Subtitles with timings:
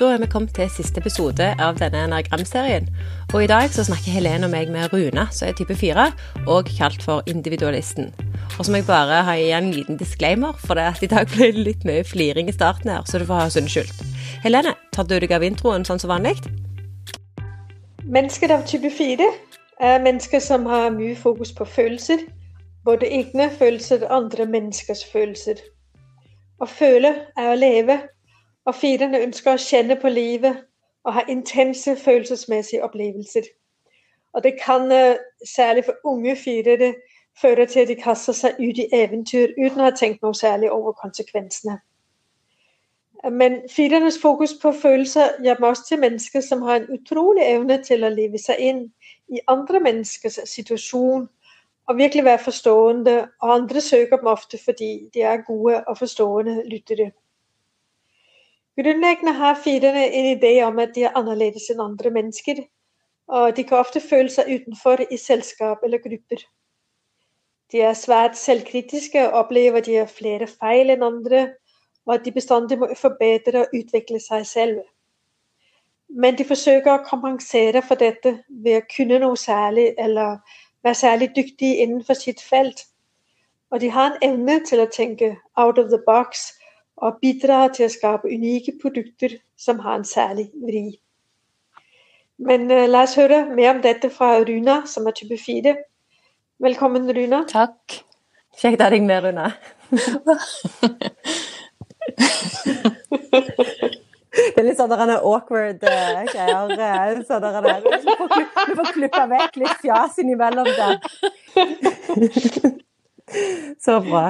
[0.00, 2.86] Da er vi kommet til siste episode av denne Enagramserien.
[3.34, 6.06] Og i dag så snakker Helene og meg med Runa, som er type 4,
[6.48, 8.06] og kalt for individualisten.
[8.56, 11.28] Og så må jeg bare ha igjen en liten disclaimer, for det at i dag
[11.28, 14.00] ble det litt mye fliring i starten her, så du får ha oss unnskyldt.
[14.40, 16.32] Helene, tar du deg av introen sånn som vanlig?
[18.08, 19.26] Mennesker av type 4
[19.84, 22.24] er mennesker som har mye fokus på følelser.
[22.88, 25.60] Både egne følelser og andre menneskers følelser.
[26.56, 27.98] Å føle er å leve,
[28.64, 30.64] og firerne ønsker å kjenne på livet
[31.04, 33.48] og ha intense følelsesmessige opplevelser.
[34.32, 36.94] Og det kan øh, særlig for unge firere
[37.40, 40.70] føre til at de kaster seg ut i eventyr uten å ha tenkt noe særlig
[40.70, 41.80] over konsekvensene.
[43.30, 47.76] Men firernes fokus på følelser gjør dem også til mennesker som har en utrolig evne
[47.84, 48.80] til å leve seg inn
[49.28, 51.26] i andre menneskers situasjon
[51.88, 53.16] og virkelig være forstående.
[53.42, 57.10] Og andre søker dem ofte fordi de er gode og forstående lyttere.
[58.80, 62.62] Grunnleggende har firene en idé om at de er annerledes enn andre mennesker.
[63.28, 66.40] Og de kan ofte føle seg utenfor i selskap eller grupper.
[67.72, 71.42] De er svært selvkritiske og opplever at de har flere feil enn andre,
[72.06, 74.80] og at de bestandig må forbedre og utvikle seg selv.
[76.08, 80.40] Men de forsøker å kompensere for dette ved å kunne noe særlig eller
[80.82, 82.86] være særlig dyktige innenfor sitt felt.
[83.70, 86.48] Og de har en evne til å tenke out of the box
[87.00, 90.98] og bidrar til å skape unike produkter som har en særlig vri.
[92.40, 95.74] Men uh, la oss høre mer om dette fra Runa, som er type 4.
[96.60, 97.44] Velkommen, Runa.
[97.48, 98.00] Takk.
[98.60, 99.52] Kjekt å ha deg med, Runa.
[104.30, 105.88] Det er litt sånn der awkward uh,
[106.30, 107.16] greier.
[107.26, 108.28] Sånn der, du, får,
[108.68, 110.94] du får klippa vekk litt fjas innimellom der.
[113.84, 114.24] Så bra.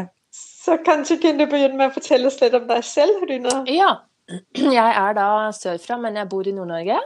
[0.71, 3.55] Så kanskje kunne du begynne med å fortelle oss litt om deg selv, Runa?
[3.67, 3.89] Ja.
[4.79, 7.01] Jeg er da sørfra, men jeg bor i Nord-Norge.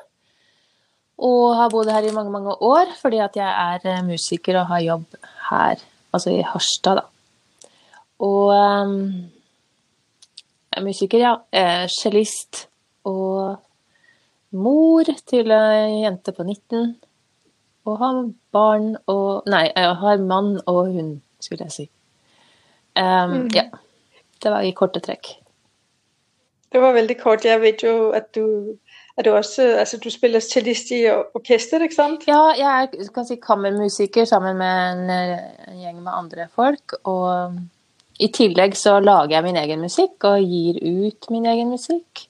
[1.25, 4.67] Og har bodd her i mange, mange år fordi at jeg er eh, musiker og
[4.69, 7.71] har jobb her, altså i Harstad, da.
[8.27, 8.99] Og um,
[10.75, 11.33] jeg er musiker, ja.
[11.89, 12.67] Cellist.
[13.09, 13.57] Og
[14.61, 16.97] mor til ei jente på 19.
[17.89, 21.93] Og har barn og Nei, jeg har mann og hund, skulle jeg si.
[22.99, 23.49] Um, mm.
[23.55, 23.65] Ja.
[24.43, 25.35] Det var i korte trekk.
[26.75, 27.45] Det var veldig kort.
[27.47, 28.75] Jeg vet jo at du,
[29.17, 32.27] er du også altså du spiller cellist i orkester, ikke sant?
[32.27, 36.97] Ja, jeg er kan si, kammermusiker sammen med en, en, gjeng med andre folk.
[37.07, 37.55] Og
[38.19, 42.27] i tillegg så lager jeg min egen musikk og gir ut min egen musikk.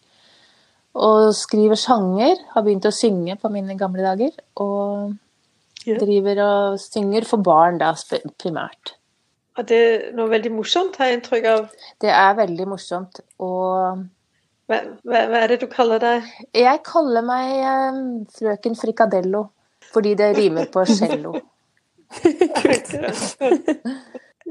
[0.94, 2.36] Og skriver sanger.
[2.52, 4.36] Har begynt å synge på mine gamle dager.
[4.60, 5.16] Og
[5.84, 7.94] driver og synger for barn, da
[8.40, 8.94] primært.
[9.54, 11.66] Og det er noe veldig morsomt, har jeg inntrykk av?
[12.02, 13.20] Det er veldig morsomt.
[13.44, 14.02] Og
[14.66, 16.30] hva, hva, hva, er det du kaller deg?
[16.56, 17.52] Jeg kaller meg
[17.94, 19.44] um, frøken Frikadello.
[19.94, 21.36] Fordi det rimer på cello.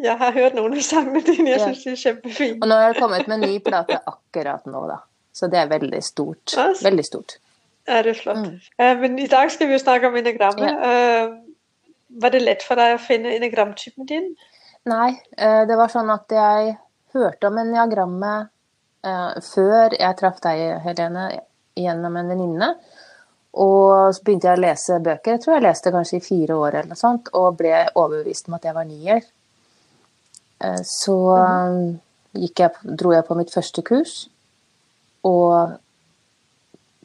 [0.08, 1.50] jeg har hørt noen av sangene dine.
[1.52, 2.60] Jeg syns de er kjempefine.
[2.62, 5.02] Og nå har jeg kommet med en ny plate akkurat nå, da.
[5.34, 6.54] Så det er veldig stort.
[6.86, 7.38] Veldig stort.
[7.90, 8.46] Ja, det er flott.
[8.46, 8.60] Mm.
[8.80, 10.70] Uh, men i dag skal vi jo snakke om enagrammet.
[10.70, 11.28] Ja.
[11.28, 11.28] Uh,
[12.24, 14.36] var det lett for deg å finne enagramtypen din?
[14.90, 16.76] Nei, eh, det var sånn at jeg
[17.16, 18.34] hørte om en diagramme
[19.44, 21.26] før jeg traff deg, Helene,
[21.76, 22.70] gjennom en venninne.
[23.54, 25.36] Og så begynte jeg å lese bøker.
[25.36, 28.58] Jeg tror jeg leste kanskje i fire år eller noe sånt, og ble overbevist om
[28.58, 29.28] at jeg var nier.
[30.64, 31.84] Eh, så mm.
[32.42, 34.16] jeg, dro jeg på mitt første kurs
[35.24, 35.78] og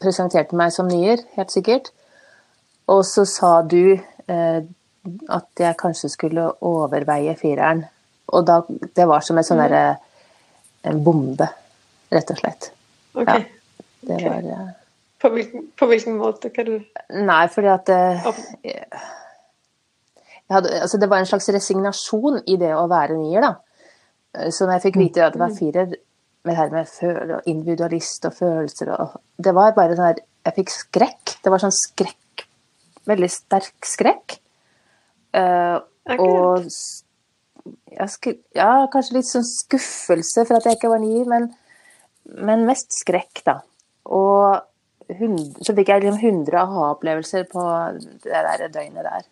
[0.02, 1.92] presenterte meg som nier, helt sikkert.
[2.88, 3.98] Og så sa du
[5.32, 7.84] at jeg kanskje skulle overveie fireren.
[8.28, 9.84] Og da, det var som sånn derre
[10.88, 11.48] en bombe,
[12.12, 12.70] rett og slett.
[13.14, 13.44] Okay.
[13.44, 14.28] Ja, det okay.
[14.28, 14.58] var ja.
[15.22, 16.74] på, hvilken, på, hvilken, måte kan du
[17.26, 18.34] Nei, fordi at jeg,
[20.52, 23.54] hadde, altså Det var en slags resignasjon i det å være nier, da.
[24.36, 25.58] Eh, så når jeg fikk vite at det var mm.
[25.58, 25.96] firer,
[26.46, 30.20] med det her med føl og individualist og følelser og Det var bare sånn her
[30.46, 31.34] Jeg fikk skrekk.
[31.42, 32.46] Det var sånn skrekk
[33.08, 34.38] Veldig sterk skrekk.
[35.36, 35.80] Uh,
[36.16, 36.64] og
[38.56, 41.48] ja, kanskje litt sånn skuffelse for at jeg ikke var ny, men,
[42.38, 43.58] men mest skrekk, da.
[44.08, 44.60] Og
[45.08, 47.64] så fikk jeg liksom 100 aha-opplevelser på
[48.24, 49.26] det der døgnet der.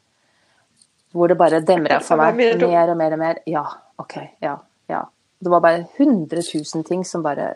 [1.16, 3.40] Hvor det bare demra for meg mer og mer og mer.
[3.48, 3.64] Ja,
[4.00, 4.56] OK, ja,
[4.92, 5.02] ja.
[5.40, 7.52] Det var bare 100 000 ting som bare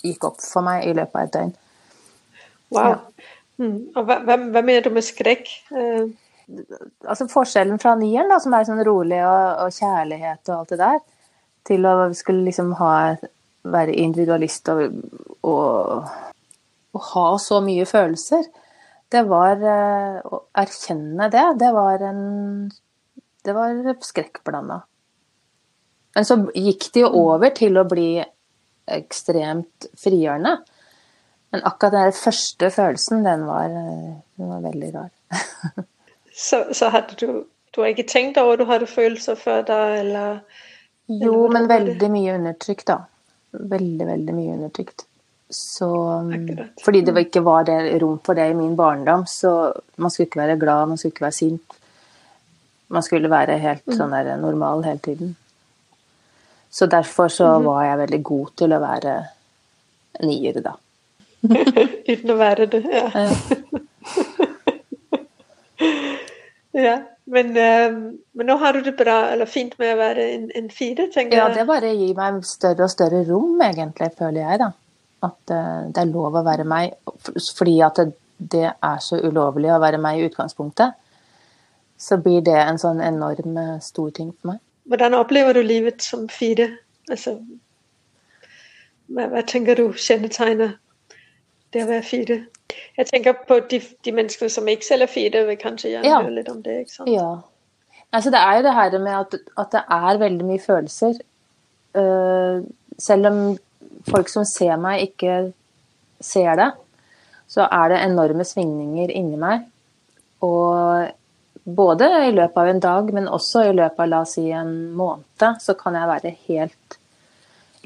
[0.00, 1.54] gikk opp for meg i løpet av et døgn.
[2.72, 2.82] Wow.
[2.82, 3.30] Ja.
[3.60, 3.78] Mm.
[3.94, 5.48] Og hva, hva, hva du med skrekk?
[5.72, 6.12] Uh
[7.06, 10.80] altså Forskjellen fra nieren, da, som er sånn rolig og, og, kjærlighet og alt det
[10.82, 11.00] der,
[11.68, 12.92] til å skulle liksom ha
[13.62, 14.96] være individualist og,
[15.46, 16.06] og
[16.92, 18.46] og ha så mye følelser,
[19.12, 22.22] det var eh, Å erkjenne det, det var en
[23.42, 24.82] Det var skrekkblanda.
[26.14, 28.22] Men så gikk det jo over til å bli
[28.92, 30.52] ekstremt frigjørende.
[31.52, 35.10] Men akkurat den første følelsen, den var, den var veldig rar.
[36.34, 40.42] så, så hadde du Du har ikke tenkt over du hadde følelser før da, eller?
[41.08, 42.98] Jo, men veldig mye undertrykt, da.
[43.52, 45.06] Veldig, veldig mye undertrykt.
[45.52, 45.88] Så
[46.34, 46.82] Akkurat.
[46.84, 50.40] Fordi det ikke var det, rom for det i min barndom, så man skulle ikke
[50.40, 51.78] være glad, man skulle ikke være sint.
[52.92, 53.96] Man skulle være helt mm.
[53.96, 55.34] sånn der normal hele tiden.
[56.72, 59.16] Så derfor så mm var jeg veldig god til å være
[60.28, 60.76] nier, da.
[62.12, 63.28] Uten å være det, ja.
[66.76, 67.00] Ja.
[67.24, 70.70] Men, uh, men, nå har du det bra, eller fint med å være en, en
[70.74, 71.42] fire, tenker jeg.
[71.42, 74.72] Ja, det bare gir meg større og større rom, egentlig, føler jeg, da.
[75.22, 76.96] At uh, det er lov å være meg.
[77.22, 78.08] Fordi at det,
[78.42, 80.98] det, er så ulovlig å være meg i utgangspunktet.
[82.02, 84.62] Så blir det en sånn enorm eh, stor ting for meg.
[84.90, 86.66] Hvordan opplever du livet som fire?
[87.06, 87.36] Altså,
[89.06, 90.74] hva, hva tenker du kjennetegner
[91.70, 92.38] det å være fire?
[92.98, 96.20] Jeg tenker på de, de menneskene som ikke selger fire, vil kanskje gjerne ja.
[96.20, 96.78] høre litt om det.
[96.84, 97.10] ikke sant?
[97.12, 97.30] Ja.
[98.12, 101.18] Altså, det er jo det her med at, at det er veldig mye følelser.
[101.96, 102.64] Uh,
[103.00, 103.42] selv om
[104.08, 105.52] folk som ser meg, ikke
[106.22, 106.70] ser det,
[107.52, 109.66] så er det enorme svingninger inni meg.
[110.44, 111.08] Og
[111.64, 114.74] både i løpet av en dag, men også i løpet av la oss si en
[114.98, 116.98] måned, så kan jeg være helt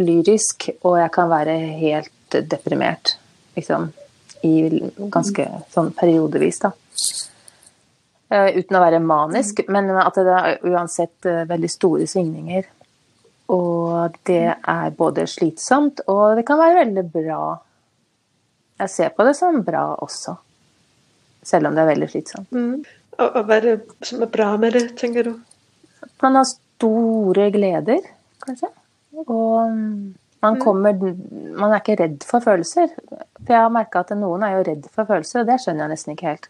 [0.01, 3.17] lyrisk, og jeg kan være helt deprimert.
[3.57, 3.91] Liksom.
[4.47, 6.73] I ganske sånn periodevis, da.
[8.27, 12.67] Uh, uten å være manisk, men at det er uansett uh, veldig store svingninger.
[13.55, 17.41] Og det er både slitsomt, og det kan være veldig bra.
[18.83, 20.35] Jeg ser på det som bra også,
[21.47, 22.51] selv om det er veldig slitsomt.
[22.51, 22.83] Mm.
[23.17, 25.37] Og, hva er det som er bra med det, tenker du?
[26.23, 28.03] Man har store gleder,
[28.45, 28.69] kanskje.
[29.25, 30.61] Og man, mm.
[30.61, 30.99] kommer,
[31.57, 32.93] man er ikke redd for følelser.
[33.47, 35.95] For jeg har merka at noen er jo redd for følelser, og det skjønner jeg
[35.95, 36.49] nesten ikke helt.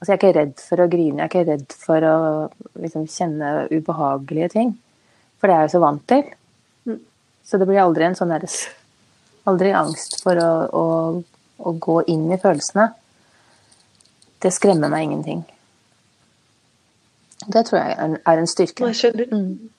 [0.00, 2.16] Altså, jeg er ikke redd for å grine, jeg er ikke redd for å
[2.80, 4.72] liksom, kjenne ubehagelige ting.
[5.40, 6.26] For det er jeg jo så vant til.
[6.88, 6.98] Mm.
[7.44, 8.48] Så det blir aldri en sånn der
[9.44, 10.84] Aldri angst for å, å,
[11.68, 12.86] å gå inn i følelsene.
[14.40, 15.42] Det skremmer meg ingenting.
[17.44, 18.88] Det tror jeg er en, styrke.
[18.88, 19.28] Jeg skjønner.
[19.32, 19.73] Mm.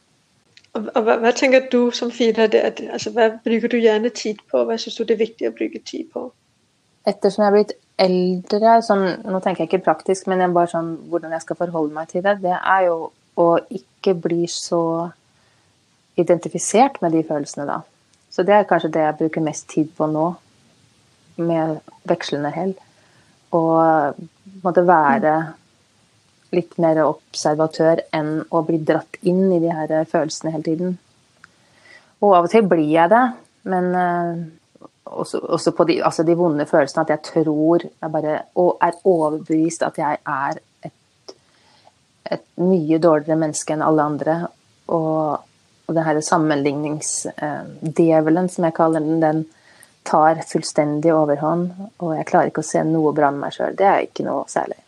[0.75, 2.49] Og hva, hva, tenker du som Fida?
[2.91, 4.65] Altså, hva bruker du gjerne tid på?
[4.67, 6.27] Hva syns du det er viktig å bruke tid på?
[7.07, 11.35] Ettersom jeg er blitt eldre, sånn, nå tenker jeg ikke praktisk, men bare sånn, hvordan
[11.35, 12.97] jeg skal forholde meg til det, det er jo
[13.39, 14.81] å ikke bli så
[16.19, 17.81] identifisert med de følelsene, da.
[18.31, 20.27] Så det er kanskje det jeg bruker mest tid på nå,
[21.39, 22.73] med vekslende hell.
[23.55, 23.61] Å
[24.63, 25.35] måtte være
[26.55, 30.89] litt mer observatør enn å bli dratt inn i de her følelsene hele tiden.
[32.23, 33.25] Og av og til blir jeg det,
[33.71, 34.35] men uh,
[35.05, 38.93] også, også, på de, altså de, vonde følelsene at jeg tror jeg bare, Og er
[39.03, 40.53] overbevist at jeg er
[40.85, 40.93] et,
[42.31, 44.47] et mye dårligere menneske enn alle andre.
[44.87, 45.39] Og,
[45.85, 49.45] og den her sammenligningsdjevelen, uh, som jeg kaller den, den
[50.05, 51.71] tar fullstendig overhånd.
[51.99, 53.77] Og jeg klarer ikke å se noe bra med meg sjøl.
[53.77, 54.79] Det er ikke noe særlig.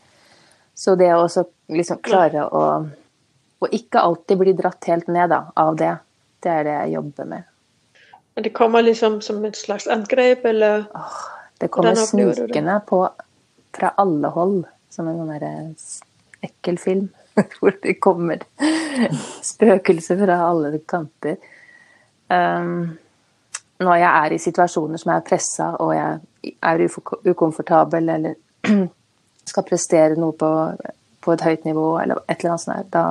[0.78, 1.28] Så det å
[1.74, 2.64] liksom klare å,
[3.58, 5.96] Og ikke alltid bli dratt helt ned da, av det,
[6.46, 7.46] det er det jeg jobber med.
[8.36, 10.84] Men det kommer liksom som et slags angrep, eller?
[10.94, 11.16] Åh,
[11.58, 13.00] det kommer snikende på
[13.74, 14.60] fra alle hold,
[14.94, 15.74] som en sånn
[16.46, 17.08] ekkel film.
[17.58, 18.46] Hvor det kommer
[19.46, 21.38] spøkelser fra alle kanter.
[22.30, 22.98] Um,
[23.80, 26.86] når jeg er i situasjoner som er pressa, og jeg er
[27.30, 28.38] ukomfortabel eller
[29.50, 30.50] skal prestere noe på,
[31.28, 33.06] på, et høyt nivå eller et eller annet sånt, da,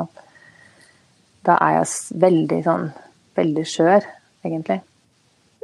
[1.46, 2.88] da er jeg veldig sånn
[3.36, 4.06] veldig skjør,
[4.46, 4.80] egentlig.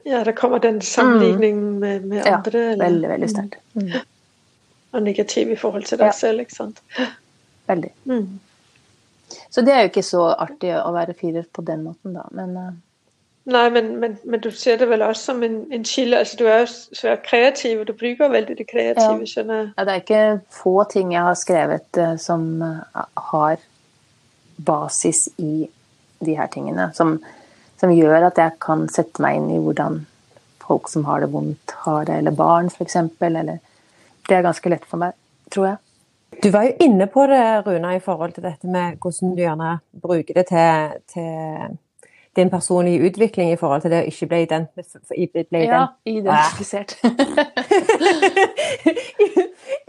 [0.04, 1.78] Ja, det kommer den sammenligningen mm.
[1.78, 2.62] med, med, andre?
[2.72, 3.58] Ja, veldig, veldig sterkt.
[3.74, 3.92] Mm.
[4.92, 6.16] Og negativ i forhold til deg ja.
[6.16, 6.82] selv, ikke sant?
[7.70, 7.92] Veldig.
[8.10, 8.40] Mm.
[9.52, 12.56] Så det er jo ikke så artig å være firer på den måten, da, men
[13.44, 16.18] Nei, men, men, men, du ser det vel også som en, en kilde.
[16.22, 19.26] Altså, du er jo svært kreativ, og du bruker veldig det kreative.
[19.26, 19.58] Ja.
[19.74, 20.22] Ja, det er ikke
[20.62, 23.58] få ting jeg har skrevet uh, som uh, har
[24.62, 25.66] basis i
[26.22, 26.92] de her tingene.
[26.94, 27.16] Som,
[27.82, 30.04] som, gjør at jeg kan sette meg inn i hvordan
[30.62, 32.22] folk som har det vondt, har det.
[32.22, 33.00] Eller barn, f.eks.
[33.18, 35.18] Det er ganske lett for meg,
[35.50, 35.82] tror jeg.
[36.42, 39.80] Du var jo inne på det, Runa, i forhold til dette med hvordan du gjerne
[40.00, 41.74] bruker det til, til
[42.36, 45.10] din personlige utvikling i forhold til det å ikke bli, identifisert
[45.52, 46.90] Ja, identifisert.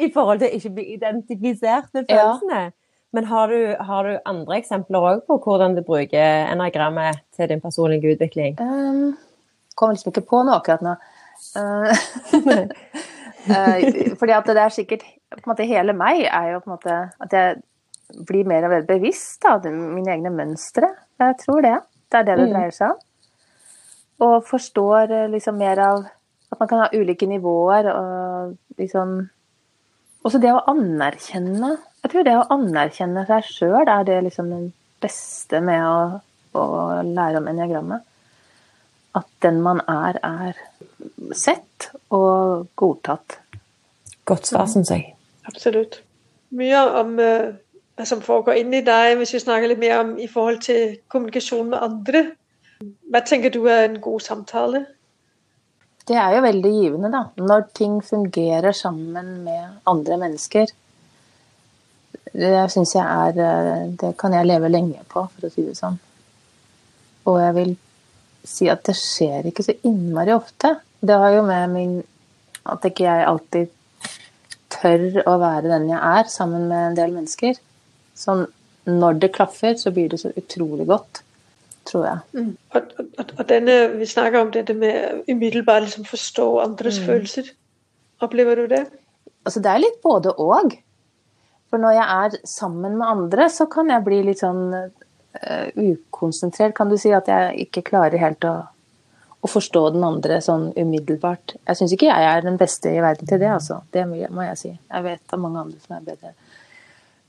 [0.03, 2.61] I forhold til å ikke bli identifisert med følelsene.
[2.67, 2.73] Ja.
[3.13, 7.61] Men har du, har du, andre eksempler òg på hvordan du bruker enagrammet til din
[7.61, 8.51] personlige utvikling?
[8.59, 9.13] Um,
[9.77, 10.93] kommer liksom ikke på noe akkurat nå.
[11.53, 11.93] Uh,
[13.53, 13.77] uh,
[14.19, 16.95] fordi at det er sikkert på en måte Hele meg er jo på en måte
[17.25, 17.47] at jeg
[18.27, 20.89] blir mer og mer bevisst av mine egne mønstre.
[21.21, 21.77] Jeg tror det.
[22.13, 22.53] Det er det det mm.
[22.53, 22.99] dreier seg om.
[24.23, 26.03] Og forstår eh, liksom mer av
[26.53, 29.23] at man kan ha ulike nivåer og liksom
[30.23, 34.61] Også det å anerkjenne Jeg tror det å anerkjenne seg sjøl er det liksom det
[35.03, 36.21] beste med å,
[36.55, 36.63] å
[37.03, 38.05] lære om eniagrammet.
[39.19, 40.61] At den man er, er
[41.35, 43.35] sett og godtatt.
[44.23, 45.09] Godt svar, syns jeg.
[45.49, 45.99] Absolutt.
[46.55, 47.62] Mye om uh, hva
[48.01, 51.83] som foregår inni deg, hvis vi snakker litt mer om i forhold til kommunikasjon med
[51.85, 52.23] andre.
[53.13, 54.85] Hva tenker du er en god samtale?
[56.07, 57.21] Det er jo veldig givende, da.
[57.39, 60.73] Når ting fungerer sammen med andre mennesker.
[62.33, 65.77] Det syns jeg er eh, Det kan jeg leve lenge på, for å si det
[65.77, 65.99] sånn.
[67.29, 67.75] Og jeg vil
[68.43, 70.73] si at det skjer ikke så innmari ofte.
[70.99, 71.93] Det har jo med min
[72.63, 73.71] At ikke jeg alltid
[74.71, 77.57] tør å være den jeg er, sammen med en del mennesker.
[78.17, 78.45] Sånn
[78.89, 81.23] når det klaffer, så blir det så utrolig godt
[81.87, 82.19] tror jeg.
[82.33, 82.51] Mm.
[82.75, 87.05] Og, og, og, denne, vi snakker om dette med umiddelbart liksom forstå andres mm.
[87.09, 87.53] følelser.
[88.23, 88.83] Opplever du det?
[89.43, 90.77] Altså, det er litt både og.
[91.69, 96.75] For når jeg er sammen med andre, så kan jeg bli litt sånn uh, ukonsentrert,
[96.77, 97.11] kan du si.
[97.15, 98.55] At jeg ikke klarer helt å,
[99.43, 101.57] å forstå den andre sånn umiddelbart.
[101.65, 103.81] Jeg syns ikke jeg er den beste i verden til det, altså.
[103.91, 104.71] Det må jeg si.
[104.71, 106.35] Jeg vet av mange andre som er bedre.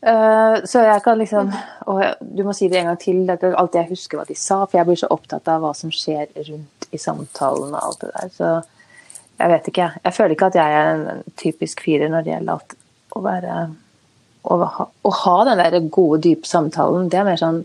[0.04, 1.48] Uh, så jeg kan liksom
[1.88, 3.22] Og du må si det en gang til.
[3.24, 5.64] Det er ikke alltid jeg husker hva de sa, for jeg blir så opptatt av
[5.64, 8.32] hva som skjer rundt i samtalen og alt det der.
[8.34, 8.50] Så
[9.40, 10.14] jeg vet ikke, jeg.
[10.14, 12.76] Føler ikke at jeg er en typisk firer når det gjelder alt
[13.14, 13.56] å være
[14.44, 17.08] Å ha, å ha den der gode, dype samtalen.
[17.08, 17.64] Det er mer sånn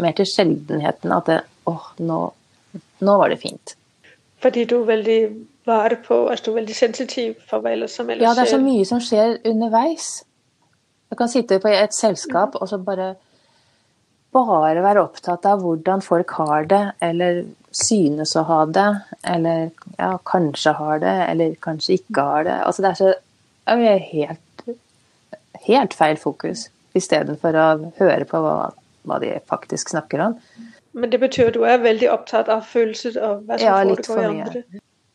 [0.00, 2.20] Mer til sjeldenheten at det Åh, nå,
[3.02, 3.74] nå var det fint.
[4.44, 5.20] Fordi du er veldig
[5.66, 8.52] vare på Altså du er veldig sensitiv for hva ellers som ellers Ja, det er
[8.54, 10.20] så mye som skjer underveis.
[11.16, 13.14] Jeg kan sitte på et selskap og så bare
[14.36, 17.38] bare være opptatt av hvordan folk har det, eller
[17.72, 18.88] synes å ha det,
[19.24, 22.56] eller ja, kanskje har det, eller kanskje ikke har det.
[22.68, 23.12] Altså det er så
[23.66, 24.66] det er helt,
[25.64, 28.70] helt feil fokus, istedenfor å høre på hva,
[29.08, 30.36] hva, de faktisk snakker om.
[30.92, 34.20] Men det betyr at du er veldig opptatt av følelser og hva som ja, foregår
[34.20, 34.62] i andre?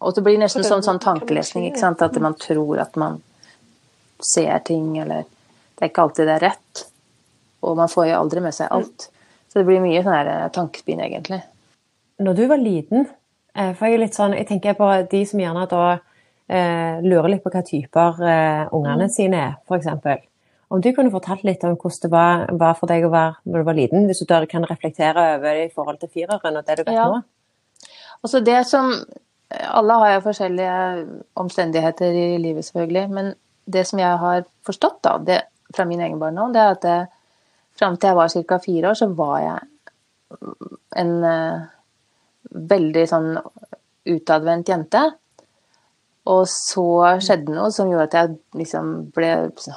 [0.02, 2.02] Og det blir nesten sånn, sånn tankelesning, ikke sant?
[2.02, 3.22] at man tror at man
[4.26, 5.30] ser ting, eller
[5.82, 6.82] det er ikke alltid det er rett.
[7.66, 9.08] Og man får jo aldri med seg alt.
[9.50, 11.40] Så det blir mye sånn eh, tankespinn, egentlig.
[12.22, 13.08] Når du var liten,
[13.56, 15.86] eh, for jeg er litt sånn Jeg tenker på de som gjerne da
[16.46, 19.14] eh, lurer litt på hva typer eh, ungene mm.
[19.16, 20.30] sine er, f.eks.
[20.70, 23.58] Om du kunne fortalt litt om hvordan det var, var, for deg å være når
[23.58, 26.68] du var liten, hvis du da kan reflektere over det i forhold til fireren og
[26.68, 27.10] det du vet ja.
[27.10, 27.24] nå?
[28.22, 28.94] Altså det som
[29.50, 30.76] Alle har jo forskjellige
[31.42, 33.10] omstendigheter i livet, selvfølgelig.
[33.12, 33.34] Men
[33.68, 35.42] det som jeg har forstått, da, det
[35.76, 37.00] fra min egen barndom, det er at det,
[37.80, 38.60] fram til jeg var ca.
[38.64, 39.60] fire år, så var jeg
[41.02, 41.64] en uh,
[42.52, 43.34] veldig sånn
[44.12, 45.04] utadvendt jente.
[46.32, 46.86] Og så
[47.24, 49.32] skjedde noe som gjorde at jeg liksom ble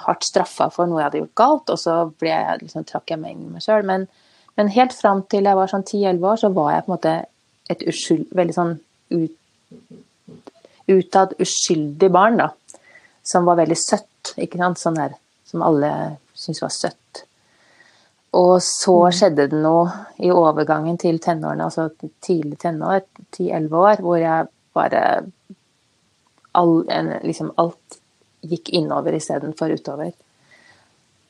[0.04, 3.22] hardt straffa for noe jeg hadde gjort galt, og så ble jeg, liksom, trakk jeg
[3.22, 3.86] meg inn i meg sjøl.
[3.88, 4.04] Men,
[4.58, 7.14] men, helt fram til jeg var sånn 10-11 år, så var jeg på en måte
[7.72, 8.74] et uskyld, veldig sånn
[9.14, 9.38] ut,
[10.92, 12.50] utad uskyldig barn, da.
[13.24, 14.82] Som var veldig søtt, ikke sant.
[14.82, 15.16] Sånn der
[15.54, 15.90] som alle
[16.34, 17.22] syntes var søtt.
[18.34, 19.14] Og så mm.
[19.14, 19.86] skjedde det noe
[20.18, 21.86] i overgangen til tenårene, altså
[22.24, 23.04] tidlig tenår,
[23.36, 25.04] 10-11 år, hvor jeg bare
[26.58, 26.74] all,
[27.22, 28.00] liksom alt
[28.44, 30.10] gikk innover istedenfor utover.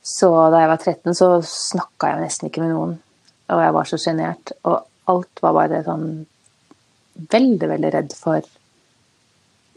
[0.04, 2.96] Så da jeg var 13, så snakka jeg nesten ikke med noen.
[3.52, 4.56] Og jeg var så sjenert.
[4.64, 4.80] Og
[5.12, 6.08] alt var bare sånn
[7.14, 8.48] veldig, veldig redd for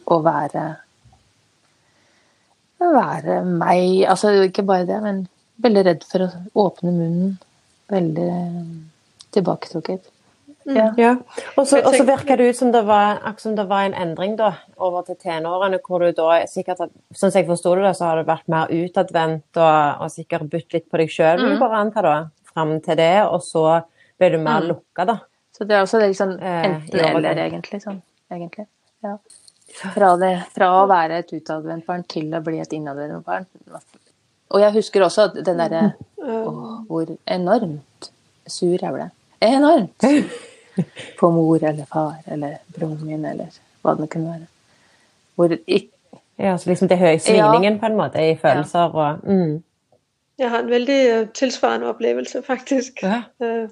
[0.07, 0.65] å være
[2.81, 4.03] være meg.
[4.09, 5.23] Altså ikke bare det, men
[5.63, 6.29] veldig redd for å
[6.67, 7.33] åpne munnen.
[7.91, 8.29] Veldig
[9.35, 10.07] tilbaketrukket.
[10.67, 10.75] Mm.
[10.75, 10.87] Ja.
[10.99, 11.11] ja.
[11.55, 14.51] Og så virker det ut som det, var, som det var en endring da,
[14.83, 18.27] over til tenårene, hvor du da sikkert, sånn som jeg forsto det, så har du
[18.27, 21.55] vært mer utadvendt og, og sikkert bytt litt på deg sjøl, mm.
[21.61, 22.15] bare anta da,
[22.51, 23.63] fram til det, og så
[24.19, 24.69] ble du mer mm.
[24.73, 25.19] lukka, da.
[25.55, 27.79] Så det er også det liksom enten-eller, egentlig.
[27.81, 28.01] Sånn,
[28.33, 28.67] egentlig.
[29.05, 29.15] Ja.
[29.77, 33.45] Fra, det, fra å være et utadvendt barn til å bli et innadvendt barn.
[34.53, 35.81] Og jeg husker også den derre
[36.87, 38.09] Hvor enormt
[38.47, 39.09] sur jeg ble.
[39.43, 40.07] Enormt!
[41.19, 43.53] På mor eller far eller broren min eller
[43.85, 44.49] hva det kunne være.
[45.37, 45.57] Hvor
[46.37, 49.55] Ja, så liksom det høye svingningen på en måte i følelser og mm.
[50.37, 53.01] Jeg har en veldig uh, tilsvarende opplevelse, faktisk.
[53.01, 53.23] Ja.
[53.41, 53.69] Uh,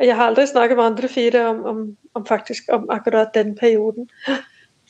[0.00, 1.82] jeg har aldri snakket med andre fire om, om,
[2.16, 4.08] om, faktisk, om akkurat den perioden.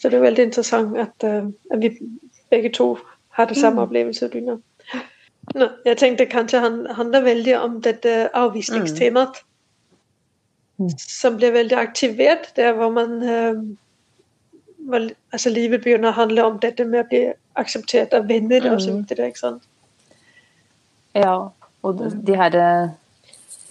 [0.00, 1.92] Så det er veldig interessant at, uh, at vi
[2.50, 2.94] begge to
[3.36, 3.82] har det samme mm.
[3.82, 4.28] opplevelse.
[4.32, 4.56] Dyna.
[5.54, 9.42] Nå, jeg tenkte kanskje han handler veldig om dette avvisningstemaet.
[10.80, 10.90] Mm.
[10.98, 13.20] Som blir veldig aktivert der hvor man
[14.88, 17.20] hvor, altså Livet begynner å handle om dette med å bli
[17.60, 18.76] akseptert av venner mm.
[18.76, 19.02] osv.
[19.12, 19.66] Ikke sant?
[21.16, 21.50] Ja,
[21.82, 22.56] og de her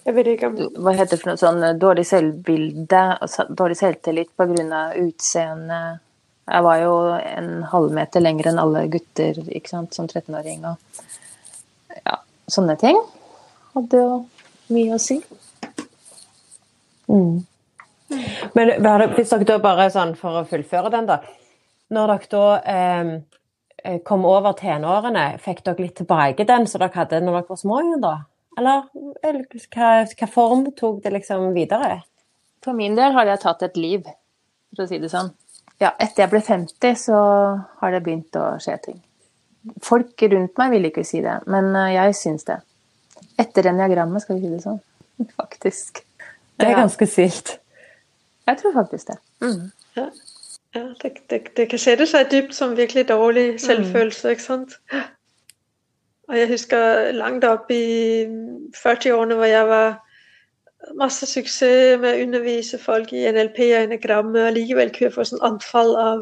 [0.06, 3.02] Jeg vet ikke om Hva heter det for noe sånn dårlig selvbilde,
[3.50, 4.84] dårlig selvtillit pga.
[5.00, 6.06] utseendet.
[6.50, 10.66] Jeg var jo en halvmeter lengre enn alle gutter ikke sant, som 13-åring.
[10.66, 12.98] Og ja, sånne ting
[13.76, 14.16] hadde jo
[14.74, 15.20] mye å si.
[17.10, 17.42] Mm.
[18.58, 18.72] Men
[19.14, 21.22] hvis dere da bare sånn for å fullføre den, da.
[21.94, 23.14] Når dere da eh,
[23.84, 27.60] Eh, kom over tenårene, fikk dere litt tilbake den som dere hadde når dere var
[27.60, 28.16] små igjen, da?
[28.60, 28.88] Eller,
[29.24, 32.02] eller hva, hva, form tok det liksom videre?
[32.66, 34.10] For min del har jeg tatt et liv,
[34.74, 35.32] for å si det sånn.
[35.80, 37.20] Ja, etter jeg ble 50, så
[37.80, 38.98] har det begynt å skje ting.
[39.84, 42.60] Folk rundt meg vil ikke si det, men eh, jeg syns det.
[43.40, 44.82] Etter eniagrammet, skal vi si det sånn.
[45.40, 46.04] Faktisk.
[46.60, 47.56] Det er ganske sykt.
[48.50, 49.16] Jeg tror faktisk det.
[49.46, 49.72] Mm.
[49.96, 50.10] Ja.
[50.76, 53.60] Ja, det, det, det, kan sette seg dypt som virkelig dårlig mm.
[53.64, 54.34] selvfølelse.
[54.36, 54.76] ikke sant?
[56.30, 58.26] Og jeg husker langt opp i
[58.78, 59.96] 40-årene hvor jeg var
[61.00, 65.26] masse suksess med å undervise folk i NLP og enagrammet, og likevel kunne jeg få
[65.28, 66.22] sånn anfall av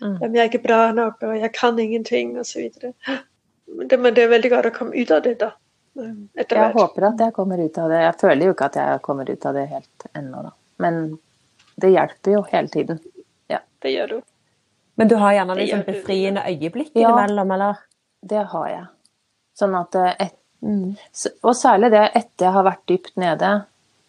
[0.00, 0.14] mm.
[0.22, 2.68] jeg er ikke bra nok, og jeg kan ingenting, osv.
[3.68, 5.52] Men, men det er veldig godt å komme ut av det, da.
[5.98, 8.02] Jeg håper at jeg kommer ut av det.
[8.04, 10.52] Jeg føler jo ikke at jeg kommer ut av det helt ennå, da.
[10.78, 11.00] Men
[11.78, 13.00] det hjelper jo hele tiden
[13.82, 14.20] det gjør du.
[14.94, 17.82] Men du har gjerne liksom befriende øyeblikk ja, innimellom, eller?
[18.20, 18.86] Det har jeg.
[19.58, 20.36] Sånn at eh, et,
[20.66, 20.88] mm.
[21.46, 23.52] Og særlig det etter jeg har vært dypt nede,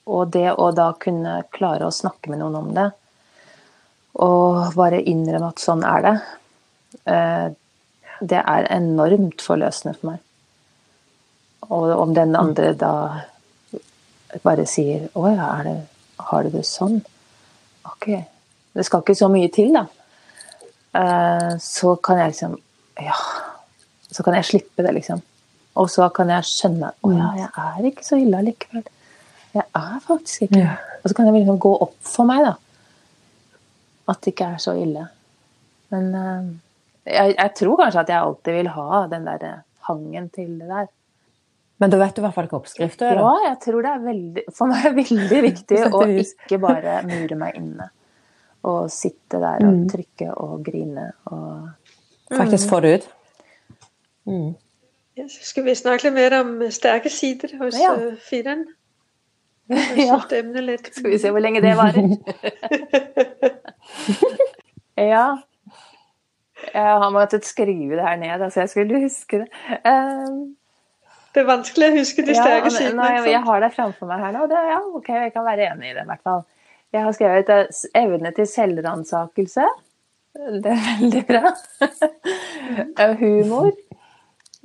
[0.09, 2.87] og det å da kunne klare å snakke med noen om det,
[4.19, 6.15] og bare innrømme at sånn er det,
[7.13, 7.45] eh,
[8.19, 10.25] det er enormt forløsende for meg.
[11.69, 12.93] Og om den andre da
[14.43, 15.87] bare sier 'Å ja, det,
[16.19, 17.01] har du det sånn?'
[17.85, 18.25] Ok,
[18.73, 19.85] det skal ikke så mye til, da.
[20.93, 22.59] Eh, så kan jeg liksom
[22.99, 23.15] Ja.
[24.11, 25.21] Så kan jeg slippe det, liksom.
[25.75, 28.83] Og så kan jeg skjønne Å ja, jeg er ikke så ille allikevel.
[29.55, 30.77] Jeg er faktisk ikke ja.
[30.99, 32.55] Og så kan det liksom gå opp for meg, da.
[34.11, 35.05] At det ikke er så ille.
[35.93, 36.49] Men uh,
[37.07, 40.67] jeg, jeg tror kanskje at jeg alltid vil ha den der eh, hangen til det
[40.69, 40.89] der.
[41.79, 43.21] Men da vet du i hvert fall ikke oppskriften er?
[43.23, 47.37] Ja, jeg tror det er veldig, for meg er veldig viktig å ikke bare mure
[47.39, 47.87] meg inne.
[48.67, 49.85] Og sitte der og mm.
[49.93, 51.69] trykke og grine og
[52.29, 53.05] Faktisk få det ut.
[54.29, 54.49] Mm.
[55.17, 57.95] Ja, så skal vi snakke litt mer om sterke sider hos ja.
[57.95, 58.67] uh, fireren.
[59.69, 60.17] Ja.
[60.91, 62.07] Skal vi se hvor lenge det varer.
[65.11, 65.25] ja.
[66.73, 69.49] Jeg har måttet skrive det her ned, altså jeg skulle huske det.
[69.85, 70.55] Um,
[71.33, 73.11] det er vanskelig å huske de sterke ja, sidene.
[73.15, 74.47] Jeg, jeg har det framfor meg her nå.
[74.49, 76.41] Det, ja, ok, jeg kan være enig i det, i hvert fall.
[76.89, 79.69] Jeg har skrevet uh, 'evne til selvransakelse'.
[80.63, 81.53] Det er veldig bra.
[83.21, 83.71] Humor.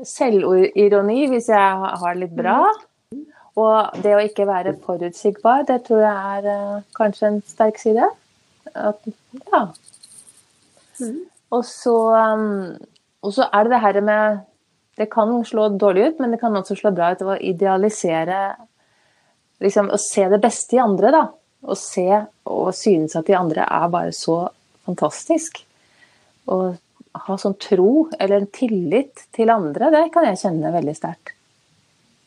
[0.04, 2.58] Selvironi, hvis jeg har det litt bra.
[3.60, 8.08] Og det å ikke være forutsigbar, det tror jeg er uh, kanskje en sterk side.
[8.74, 9.06] At,
[9.52, 9.62] ja.
[10.98, 11.20] Mm.
[11.54, 11.94] Og så,
[12.34, 12.74] um,
[13.22, 14.42] og så er det det her med
[14.94, 18.54] Det kan slå dårlig ut, men det kan også slå bra ut å idealisere
[19.62, 21.24] liksom, Å se det beste i andre, da
[21.64, 22.08] å se
[22.50, 24.44] og synes at de andre er bare så
[24.84, 25.62] fantastisk.
[26.44, 26.58] Å
[27.24, 31.32] ha sånn tro eller en tillit til andre, det kan jeg kjenne veldig sterkt.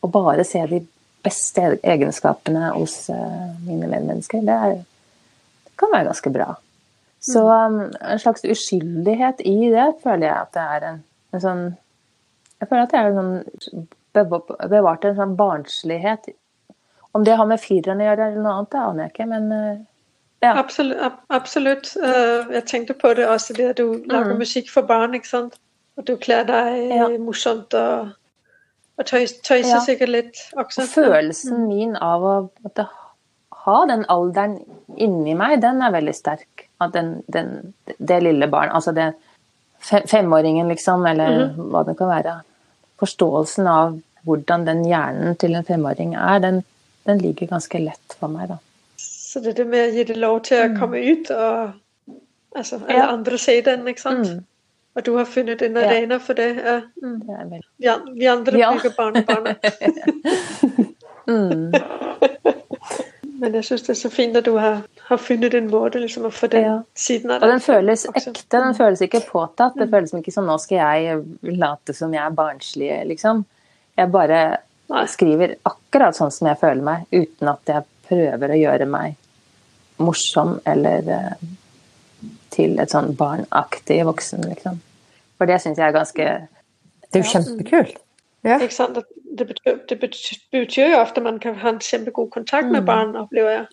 [0.02, 0.82] Å bare se de
[1.26, 4.80] beste egenskapene hos eh, mine medmennesker, det, er,
[5.66, 6.48] det kan være ganske bra.
[7.24, 7.74] Så mm.
[7.74, 11.00] um, en slags uskyldighet i det føler jeg at det er en,
[11.34, 11.62] en sånn
[12.58, 13.88] Jeg føler at det er en sånn
[14.70, 16.30] bevart en sånn barnslighet
[17.12, 19.52] om det har med fireren å gjøre eller noe annet, det aner jeg ikke, men
[19.54, 19.78] eh,
[20.44, 20.52] ja.
[20.60, 21.16] Absolutt.
[21.34, 21.88] absolutt.
[21.98, 24.42] Uh, jeg tenkte på det også, det at du lager mm.
[24.42, 25.16] musikk for barn.
[25.18, 25.58] ikke sant?
[25.98, 27.08] At du kler deg ja.
[27.18, 28.12] morsomt og,
[28.98, 29.82] og tøyser ja.
[29.84, 30.82] sikkert litt også.
[30.82, 31.68] Og følelsen mm.
[31.70, 32.34] min av å
[32.64, 32.88] måtte
[33.68, 34.58] ha den alderen
[34.98, 36.66] inni meg, den er veldig sterk.
[36.82, 39.12] At den, den, det lille barn, altså det
[39.80, 41.64] femåringen, liksom, eller mm.
[41.72, 42.36] hva det kan være.
[42.98, 46.62] Forståelsen av hvordan den hjernen til en femåring er, den,
[47.06, 48.58] den ligger ganske lett for meg, da.
[48.98, 50.78] Så det er det med å gi det lov til å mm.
[50.80, 52.16] komme ut, og
[52.58, 53.10] altså, alle ja.
[53.12, 54.32] andre se den, ikke sant?
[54.32, 54.46] Mm.
[54.98, 56.48] Og du har funnet en arena for det.
[56.58, 56.80] Ja.
[57.02, 57.18] Mm.
[57.22, 57.60] Det er vel...
[57.78, 58.72] Vi, vi andre Ja.
[58.74, 59.54] bruker barnebarna.
[61.30, 61.72] mm.
[63.38, 66.24] Men jeg syns det er så fint at du har, har funnet en måte liksom,
[66.26, 66.72] å få den Ja.
[66.98, 68.32] siden av Og den føles også.
[68.32, 69.78] ekte, den føles ikke påtatt.
[69.78, 71.22] Det føles ikke som nå skal jeg
[71.60, 73.44] late som jeg er barnslig, liksom.
[73.98, 74.40] Jeg bare
[74.90, 75.04] Nei.
[75.06, 79.14] skriver akkurat sånn som jeg føler meg, uten at jeg prøver å gjøre meg
[80.02, 81.48] morsom eller eh,
[82.50, 84.80] til et sånn barnaktig voksen, liksom.
[85.38, 86.24] For det syns jeg er ganske
[87.12, 87.96] Det er jo kjempekult.
[88.44, 88.58] Ja.
[88.58, 88.98] Ikke sant?
[89.38, 92.86] Det betyr, det betyr, jo ofte at man kan ha en kjempegod kontakt med Mm.
[92.86, 93.66] barn, opplever jeg.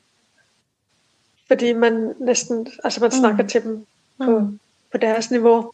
[1.48, 3.86] Fordi man nesten Altså, man snakker til dem
[4.20, 4.60] på, Mm.
[4.92, 5.72] på deres nivå.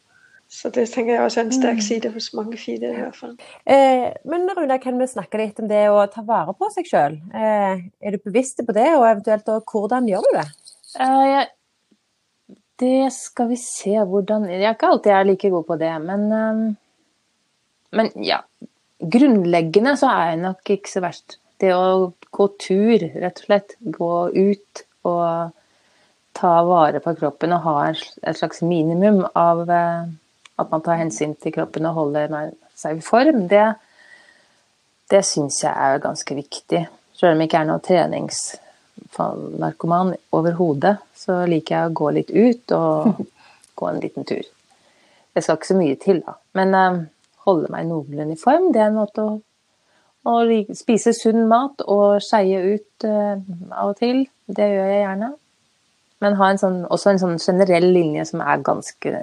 [0.49, 1.81] Så det tenker jeg også er en sterk Mm.
[1.81, 3.37] side hos mange fine, i hvert fall.
[3.65, 7.13] Eh, men Runa, kan vi snakke litt om det å ta vare på seg sjøl?
[7.33, 10.47] Eh, er du bevisst på det, og eventuelt og hvordan gjør du det?
[10.99, 11.47] Eh, jeg,
[12.81, 16.27] det skal vi se hvordan Jeg er ikke alltid er like god på det, men
[16.37, 16.63] eh,
[17.91, 18.41] Men ja.
[19.01, 21.39] Grunnleggende så er jeg nok ikke så verst.
[21.59, 23.73] Det å gå tur, rett og slett.
[23.81, 25.51] Gå ut og
[26.37, 30.11] ta vare på kroppen og ha et slags minimum av eh,
[30.61, 33.65] at man tar hensyn til kroppen og holder seg i form, det,
[35.11, 36.85] det syns jeg er ganske viktig.
[37.17, 37.83] Selv om det ikke er noe
[39.09, 43.21] treningsnarkoman overhodet, så liker jeg å gå litt ut og
[43.79, 44.43] gå en liten tur.
[45.33, 46.35] Det skal ikke så mye til, da.
[46.59, 46.99] Men eh,
[47.47, 49.37] holde meg noenlunde i form, det er en måte å,
[50.27, 50.35] å
[50.77, 53.37] spise sunn mat og skeie ut eh,
[53.71, 54.25] av og til.
[54.51, 55.31] Det gjør jeg gjerne.
[56.21, 59.13] Men ha en sånn, også en sånn generell linje som er ganske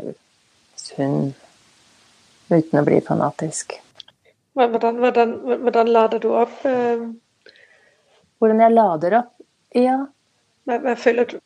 [0.81, 1.29] sunn,
[2.51, 3.77] uten å bli fanatisk.
[4.59, 6.57] Hvordan, hvordan, hvordan lader du opp?
[6.67, 7.05] eh,
[8.39, 9.33] Hvordan jeg lader opp?
[9.77, 9.99] Ja,
[10.69, 11.39] Hva, hva føler du?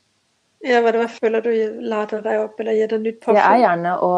[0.62, 1.50] Ja, hva, hva føler du
[1.90, 4.12] lader deg opp, eller gir deg nytt Det er gjerne å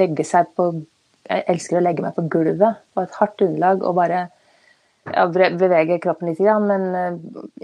[0.00, 0.66] legge seg på
[1.30, 4.26] Jeg elsker å legge meg på gulvet på et hardt underlag og bare
[5.08, 6.84] ja, bevege kroppen litt, men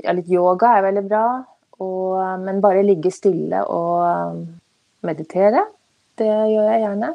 [0.01, 1.25] ja, litt yoga er veldig bra.
[1.85, 4.39] Og, men bare ligge stille og
[5.05, 5.67] meditere,
[6.17, 7.11] det gjør jeg gjerne.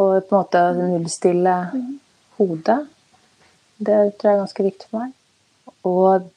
[0.00, 1.56] Og på en måte nullstille
[2.38, 2.78] hodet.
[3.76, 5.12] Det tror jeg er ganske viktig for meg.
[5.84, 6.30] Og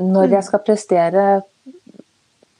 [0.00, 1.24] når jeg skal prestere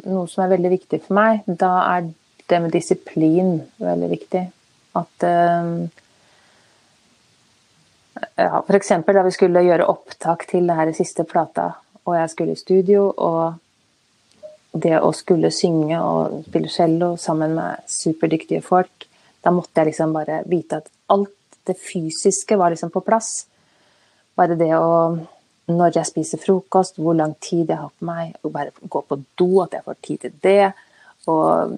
[0.02, 2.10] noe som er veldig viktig for meg, da er
[2.50, 4.42] det med disiplin veldig viktig.
[4.98, 5.70] At eh,
[8.36, 8.92] ja, F.eks.
[9.06, 11.70] da vi skulle gjøre opptak til det her siste plata,
[12.02, 17.88] og jeg skulle i studio, og det å skulle synge og spille cello sammen med
[17.88, 19.06] superdyktige folk,
[19.42, 21.34] da måtte jeg liksom bare vite at alt
[21.66, 23.44] det fysiske var liksom på plass.
[24.38, 25.14] Bare det å
[25.72, 29.18] Når jeg spiser frokost, hvor lang tid jeg har på meg, og bare gå på
[29.38, 30.72] do, at jeg får tid til det.
[31.30, 31.74] Og,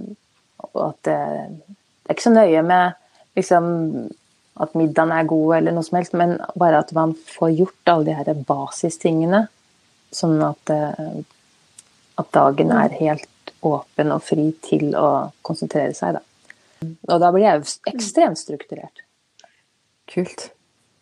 [0.64, 1.18] og at det,
[1.58, 3.00] det er ikke så nøye med
[3.38, 3.64] liksom,
[4.60, 8.08] at middagen er god eller noe som helst, men bare at man får gjort alle
[8.08, 9.44] de her basistingene,
[10.14, 11.16] sånn at, eh,
[12.22, 15.08] at dagen er helt åpen og fri til å
[15.46, 16.18] konsentrere seg.
[16.18, 16.22] Da.
[17.10, 19.02] Og da blir jeg ekstremt strukturert.
[20.10, 20.50] Kult.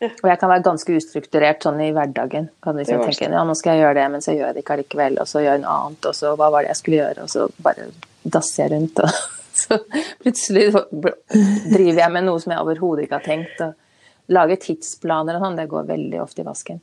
[0.03, 2.49] Og jeg kan være ganske ustrukturert sånn i hverdagen.
[2.65, 4.75] Kan liksom tenke ja, nå skal jeg gjøre det, men så gjør jeg det ikke
[4.77, 5.21] allikevel.
[5.23, 7.27] Og så gjør jeg noe annet, og så hva var det jeg skulle gjøre?
[7.27, 7.87] Og så bare
[8.23, 9.03] dasser jeg rundt.
[9.05, 9.21] Og
[9.63, 9.79] så
[10.25, 13.63] plutselig driver jeg med noe som jeg overhodet ikke har tenkt.
[13.67, 16.83] Og lager tidsplaner og sånn, det går veldig ofte i vasken.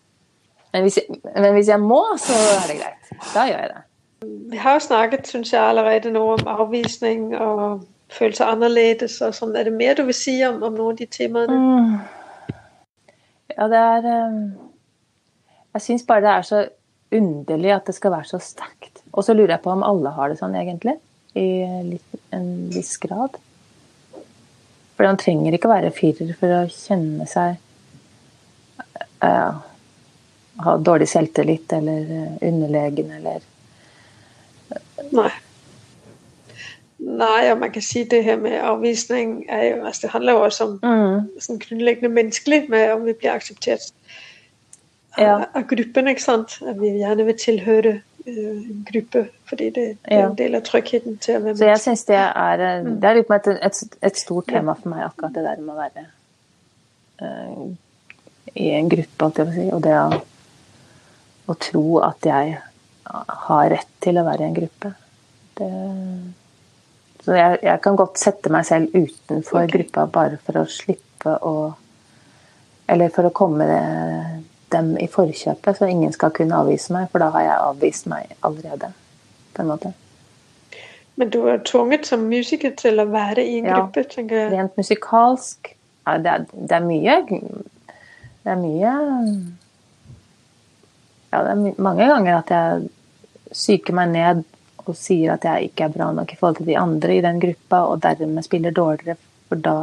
[0.74, 3.14] Men hvis, jeg, men hvis jeg må, så er det greit.
[3.34, 3.86] Da gjør jeg det.
[4.52, 9.36] Vi har jo snakket, synes jeg, allerede nå om avvisning og føle seg annerledes og
[9.38, 9.56] sånn.
[9.58, 11.60] Er det mer du vil si om, om noen av de temaene?
[11.60, 12.19] Mm.
[13.60, 14.36] Ja, det er eh,
[15.76, 16.64] Jeg syns bare det er så
[17.20, 19.04] underlig at det skal være så sterkt.
[19.12, 20.96] Og så lurer jeg på om alle har det sånn, egentlig.
[21.38, 21.48] I
[21.86, 23.36] litt, en viss grad.
[24.96, 27.56] For man trenger ikke å være firer for å kjenne seg
[29.24, 29.60] uh,
[30.60, 33.46] Ha dårlig selvtillit eller eh, underlegen eller
[35.16, 35.30] Nei.
[37.00, 40.42] Nei, og man kan si det her med avvisning er jo, altså det handler jo
[40.44, 43.86] også om mm, grunnleggende menneskelig, med om vi blir akseptert
[45.18, 45.36] av, Ja.
[45.56, 46.08] av gruppen.
[46.08, 46.58] ikke sant?
[46.68, 47.94] At vi gjerne vil tilhøre
[48.28, 51.70] øh, en gruppe, fordi det, det er en del av tryggheten til å være Så
[51.70, 55.36] jeg synes, det er Det er litt et, et, et stort tema for meg, akkurat
[55.36, 56.06] det der med å være
[57.22, 57.64] eh,
[58.56, 59.70] i en gruppe, alt jeg vil si.
[59.72, 60.20] Og det å,
[61.48, 62.58] å tro at jeg
[63.48, 64.92] har rett til å være i en gruppe.
[65.58, 65.72] Det,
[67.36, 69.72] jeg, jeg kan godt sette meg selv utenfor okay.
[69.78, 71.56] gruppa bare for å slippe å
[72.90, 73.66] Eller for å komme
[74.74, 78.32] dem i forkjøpet, så ingen skal kunne avvise meg, for da har jeg avvist meg
[78.42, 78.90] allerede.
[79.54, 79.92] På en måte.
[81.20, 83.78] Men du er tvunget som musiker til å være i en Ja.
[83.78, 84.52] gruppe, tenker jeg.
[84.54, 85.76] Rent musikalsk
[86.08, 87.16] ja, det, er, det er mye
[88.44, 88.94] Det er mye
[91.30, 92.88] Ja, det er my mange ganger at jeg
[93.52, 94.44] psyker meg ned
[94.90, 97.40] og sier at jeg ikke er bra nok i forhold til de andre i den
[97.42, 99.78] gruppa, og dermed spiller dårligere, for da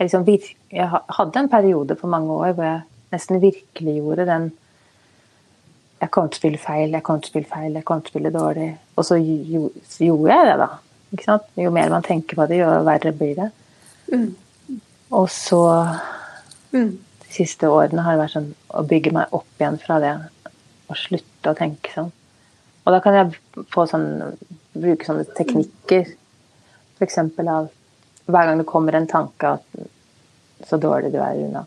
[0.00, 2.80] Jeg, liksom virk, jeg hadde en periode på mange år hvor jeg
[3.12, 4.52] nesten virkeliggjorde den
[6.00, 8.08] Jeg kommer til å spille feil, jeg kommer til å spille feil, jeg kommer til
[8.08, 8.68] å spille dårlig.
[8.96, 10.68] Og så, jo, så gjorde jeg det, da.
[11.60, 13.50] Jo mer man tenker på det, jo verre blir det.
[15.10, 15.60] Og så
[16.72, 16.98] Mm.
[17.26, 20.14] de siste årene har det vært sånn å bygge meg opp igjen fra det.
[20.88, 22.12] Og slutte å tenke sånn.
[22.84, 24.36] Og da kan jeg få sånn,
[24.74, 26.08] bruke sånne teknikker.
[26.96, 27.18] F.eks.
[27.20, 27.68] av
[28.30, 31.64] hver gang det kommer en tanke at så dårlig du er, Runa,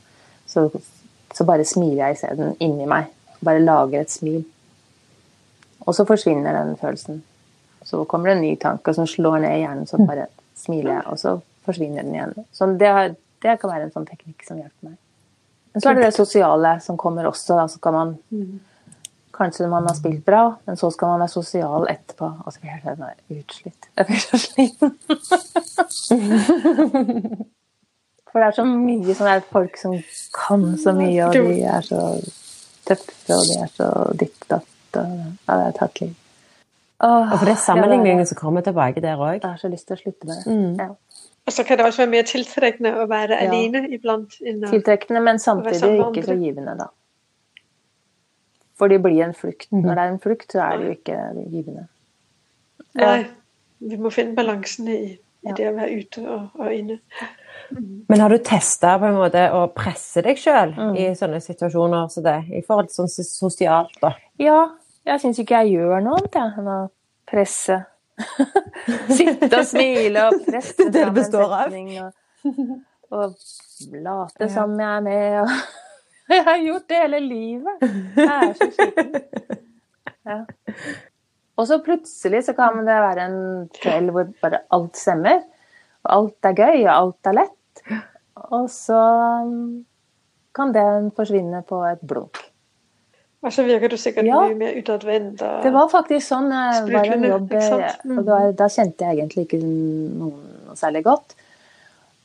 [0.47, 0.67] så,
[1.33, 3.09] så bare smiler jeg isteden inni meg.
[3.43, 4.43] Bare lager et smil.
[5.83, 7.23] Og så forsvinner den følelsen.
[7.83, 11.05] Så kommer det en ny tanke som slår ned i hjernen, så bare smiler jeg,
[11.11, 12.45] og så forsvinner den igjen.
[12.55, 14.99] Så det, har, det kan være en sånn teknikk som hjelper meg.
[15.73, 17.57] Men så er det det sosiale som kommer også.
[17.57, 18.13] Da, så kan man
[19.33, 22.27] Kanskje man har spilt bra, men så skal man være sosial etterpå.
[22.45, 23.87] Og så blir jeg sånn utslitt.
[23.97, 24.91] Jeg blir så sliten.
[28.33, 29.93] For det er så mye sånn der folk som
[30.33, 31.99] kan så mye, og de er så
[32.87, 34.69] tøffe, og de er så ditt datt.
[34.97, 35.03] og-
[35.47, 36.13] Ja, det er tatt liv.
[37.03, 39.41] Og for det er sammenligningen som kommer tilbake der òg.
[39.41, 40.45] Jeg har så lyst til å slutte med det.
[40.53, 40.77] Mm.
[40.79, 40.87] Ja.
[41.45, 43.49] Og så kan det også være mer tiltrekkende å være Ja.
[43.49, 44.29] alene iblant.
[44.69, 46.87] Tiltrekkende, men samtidig ikke så givende, da.
[48.79, 49.67] For det blir en flukt.
[49.71, 49.83] Mhm.
[49.85, 51.87] Når det er en flukt, så er det jo ikke givende.
[52.95, 53.25] Nei,
[53.81, 55.53] vi må finne balansen i, i Ja.
[55.57, 56.99] det å være ute og, og inne.
[58.09, 60.95] Men har du testa på en måte å presse deg sjøl Mm.
[60.97, 64.13] i sånne situasjoner som det, i forhold til sånn sosialt, da?
[64.39, 64.69] Ja,
[65.05, 66.89] jeg syns ikke jeg gjør noe annet jeg, enn å
[67.27, 67.85] presse.
[69.17, 71.73] Sitte og smile og presse Det er det består av.
[71.73, 72.13] Og,
[73.11, 73.35] og
[74.03, 75.39] late som jeg er med.
[75.41, 75.49] Og
[76.29, 77.83] jeg har gjort det hele livet.
[78.15, 79.15] Jeg er så sliten.
[80.23, 80.37] Ja.
[81.59, 83.33] Og så plutselig så kan det være en
[83.75, 85.41] kveld hvor bare alt stemmer.
[86.05, 87.81] Og alt er gøy, og alt er lett.
[88.55, 89.01] Og så
[89.43, 89.83] um,
[90.55, 92.39] kan den forsvinne på et blunk.
[93.43, 94.39] Og så virker du sikkert Ja.
[94.47, 95.43] mye mer utadvendt.
[95.65, 96.47] Det var faktisk sånn.
[96.55, 98.17] eh, var en jobb, eh, Mm.
[98.17, 101.35] og da, da kjente jeg egentlig ikke noen noe særlig godt.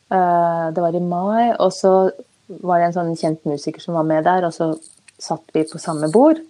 [0.09, 2.13] Uh, Det var i mai, og så
[2.49, 4.73] var det en sånn kjent musiker som var med der, og så
[5.19, 6.41] satt vi på samme bord.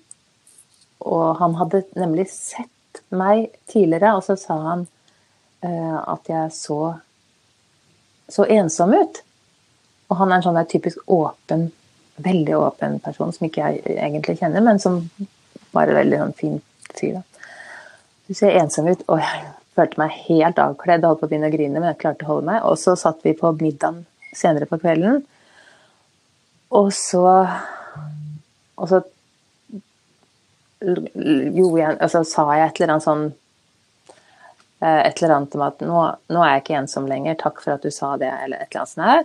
[1.06, 4.86] Og han hadde nemlig sett meg tidligere, og så sa han
[5.64, 6.80] uh, at jeg så
[8.28, 9.22] så ensom ut.
[10.08, 11.68] Og han er en sånn der typisk åpen,
[12.24, 15.00] veldig åpen person som ikke jeg egentlig kjenner, men som
[15.72, 16.58] bare veldig sånn fin
[16.94, 17.18] fyr.
[17.18, 17.48] da.
[18.28, 19.46] Du ser ensom ut, og jeg
[19.78, 22.32] følte meg helt avkledd og holdt på å begynne å grine, men jeg klarte å
[22.32, 22.62] holde meg.
[22.68, 24.04] Og så satt vi på middagen
[24.36, 25.22] senere på kvelden,
[26.70, 27.24] og så
[28.78, 29.00] Og så
[30.80, 33.24] gjorde jeg, altså, sa jeg et eller annet sånn
[34.84, 37.74] eh, Et eller annet om at nå, nå er jeg ikke ensom lenger, takk for
[37.74, 39.24] at du sa det, eller et eller annet sånt her.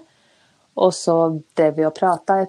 [0.81, 1.17] Og så
[1.57, 2.39] drev vi og prata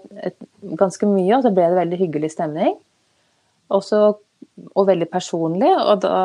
[0.81, 2.79] ganske mye, og så ble det veldig hyggelig stemning.
[3.69, 4.01] Og, så,
[4.73, 6.17] og veldig personlig, og da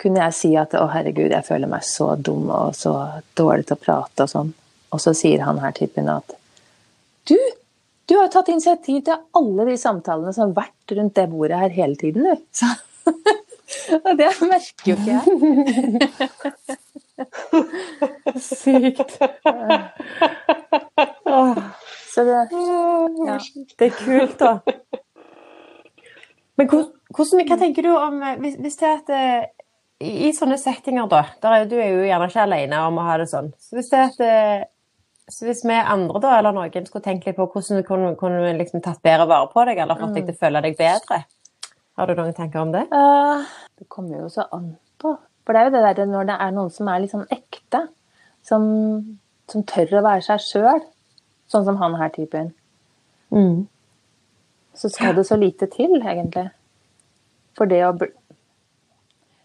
[0.00, 2.94] kunne jeg si at å herregud, jeg føler meg så dum og så
[3.36, 4.54] dårlig til å prate og sånn.
[4.94, 6.34] Og så sier han her typen at
[7.28, 7.36] du,
[8.08, 11.60] du har jo tatt initiativ til alle de samtalene som har vært rundt det bordet
[11.62, 12.34] her hele tiden, du.
[12.52, 12.66] Så,
[14.04, 15.24] og det merker jo ikke jeg.
[18.44, 19.10] Sykt.
[22.14, 22.34] Så det,
[23.26, 23.38] ja.
[23.78, 24.58] Det er kult, da.
[26.58, 29.42] Men hvordan, hva tenker du om eh, Hvis, hvis det er at eh,
[30.04, 31.24] i, sånne settinger, da
[31.66, 33.50] Du er jo gjerne ikke alene om å ha det sånn.
[33.58, 34.66] Så hvis det er at eh,
[35.30, 38.52] så hvis vi andre da, eller noen skulle tenke litt på hvordan du kunne, kunne
[38.58, 41.20] liksom tatt bedre vare på deg, eller fått deg til å føle deg bedre,
[41.96, 42.82] har du noen tanker om det?
[42.92, 43.46] Uh,
[43.80, 45.14] det kommer jo så an på.
[45.44, 47.86] For det er jo det der når det er noen som er litt sånn ekte,
[48.44, 48.66] som,
[49.50, 50.84] som tør å være seg sjøl,
[51.48, 52.52] sånn som han her typen,
[53.34, 53.64] Mm.
[54.78, 56.50] så skal det så lite til, egentlig.
[57.58, 57.94] For det å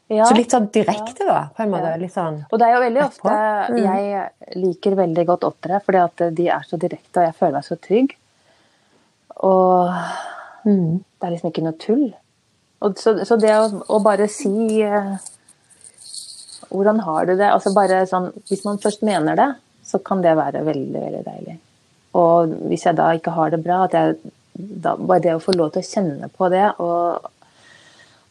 [0.09, 0.25] ja.
[0.25, 1.91] Så litt sånn direkte, da, på en måte.
[2.01, 3.33] Litt sånn Og det er jo veldig ofte
[3.69, 3.77] Mm.
[3.83, 7.65] Jeg liker veldig godt åttere, fordi at de er så direkte, og jeg føler meg
[7.67, 8.15] så trygg.
[9.45, 9.91] Og
[10.65, 10.97] mm.
[10.97, 12.07] det er liksom ikke noe tull.
[12.97, 15.15] Så, så det å, å bare si eh,
[16.69, 17.49] Hvordan har du det?
[17.51, 19.49] Altså bare sånn, Hvis man først mener det,
[19.83, 21.57] så kan det være veldig, veldig deilig.
[22.19, 24.15] Og hvis jeg da ikke har det bra, at jeg
[24.53, 27.29] da, bare det å få lov til å kjenne på det og,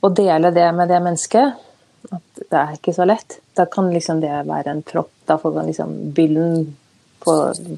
[0.04, 1.67] og dele det med det mennesket,
[2.08, 3.38] At det er ikke så lett.
[3.58, 5.10] Da kan liksom det være en propp.
[5.28, 6.76] Da får man liksom byllen
[7.24, 7.34] på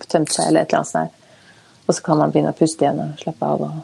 [0.08, 1.16] tømt seg eller et eller annet sånt.
[1.88, 3.78] Og så kan man begynne å puste igjen og slappe av og,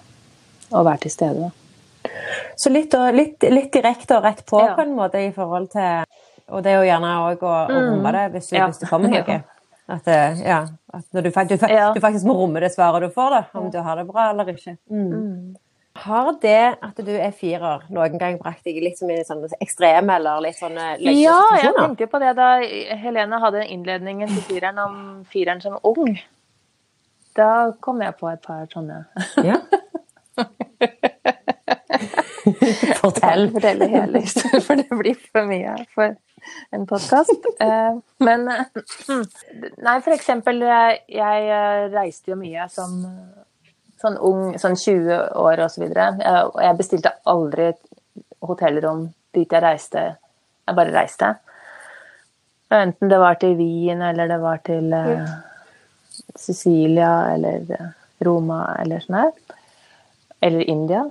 [0.70, 1.48] og være til stede.
[1.48, 2.12] Da.
[2.56, 4.76] Så litt, litt, litt, direkte og rett på ja.
[4.76, 6.04] på en måte i forhold til
[6.54, 7.86] Og det er jo gjerne òg å, å, mm.
[7.90, 8.68] romme det hvis, ja.
[8.70, 9.38] hvis det kommer noe.
[9.90, 10.10] At,
[10.52, 10.60] ja,
[10.94, 13.80] at du, du, du, du, faktisk må romme det svaret du får, da, om du
[13.82, 14.76] har det bra eller ikke.
[14.86, 15.56] Mm.
[16.02, 20.16] Har det at du er firer, noen gang brakt deg litt som i sånne ekstreme
[20.18, 22.56] eller litt sånne Ja, jeg tenkte på det da
[23.00, 24.96] Helene hadde innledningen til fireren om
[25.30, 26.18] fireren som ung.
[27.36, 29.04] Da kom jeg på et par sånne.
[29.44, 29.60] Ja.
[33.00, 33.48] Fortell.
[33.52, 36.14] Fortell hele historien, for det blir for mye for
[36.76, 37.48] en podkast.
[37.60, 38.46] Eh, men
[39.86, 41.60] Nei, for eksempel, jeg
[41.96, 43.02] reiste jo mye som
[44.06, 46.08] sånn ung, sånn 20 år og så videre.
[46.52, 47.72] Og jeg bestilte aldri
[48.46, 50.04] hotellrom dit jeg reiste.
[50.66, 51.34] Jeg bare reiste.
[52.74, 55.28] Enten det var til Wien, eller det var til uh,
[56.34, 57.92] Sicilia, eller uh,
[58.26, 59.30] Roma, eller sånn her.
[60.42, 61.04] Eller India.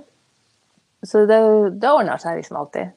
[1.06, 1.38] Så det,
[1.80, 2.92] det ordna seg liksom alltid.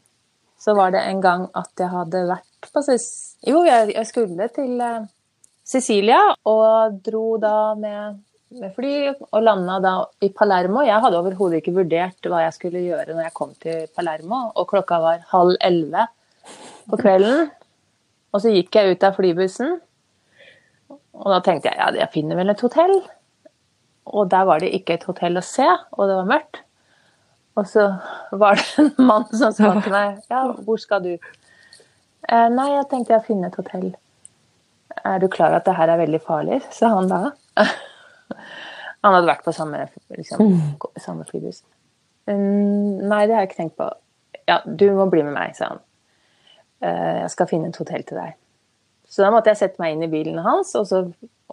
[0.60, 2.84] Så var det en gang at jeg hadde vært på
[3.48, 5.08] Jo, jeg, jeg skulle til uh,
[5.64, 9.94] Sicilia, og dro da med med fly og landa da
[10.26, 10.82] i Palermo.
[10.86, 14.70] Jeg hadde overhodet ikke vurdert hva jeg skulle gjøre når jeg kom til Palermo, og
[14.72, 16.08] klokka var halv elleve
[16.90, 17.52] på kvelden.
[18.34, 19.78] Og så gikk jeg ut av flybussen,
[21.20, 22.96] og da tenkte jeg ja, jeg finner vel et hotell.
[24.10, 26.62] Og der var det ikke et hotell å se, og det var mørkt.
[27.60, 27.86] Og så
[28.40, 31.12] var det en mann som sa til meg ja, hvor skal du?
[32.30, 33.92] Eh, nei, jeg tenkte jeg finner et hotell.
[35.06, 36.62] Er du klar at det her er veldig farlig?
[36.74, 37.22] sa han da.
[39.06, 40.88] Han hadde vært på samme, liksom, mm.
[41.00, 41.62] samme flybuss.
[42.28, 43.88] Um, nei, det har jeg ikke tenkt på.
[44.50, 45.80] Ja, du må bli med meg, sa han.
[46.84, 48.36] Uh, jeg skal finne et hotell til deg.
[49.10, 51.06] Så da måtte jeg sette meg inn i bilen hans, og, så,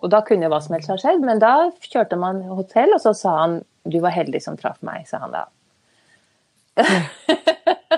[0.03, 1.23] og da kunne hva som helst ha skjedd.
[1.23, 5.07] Men da kjørte man hotell, og så sa han du var heldig som traff meg,
[5.07, 5.47] sa han da.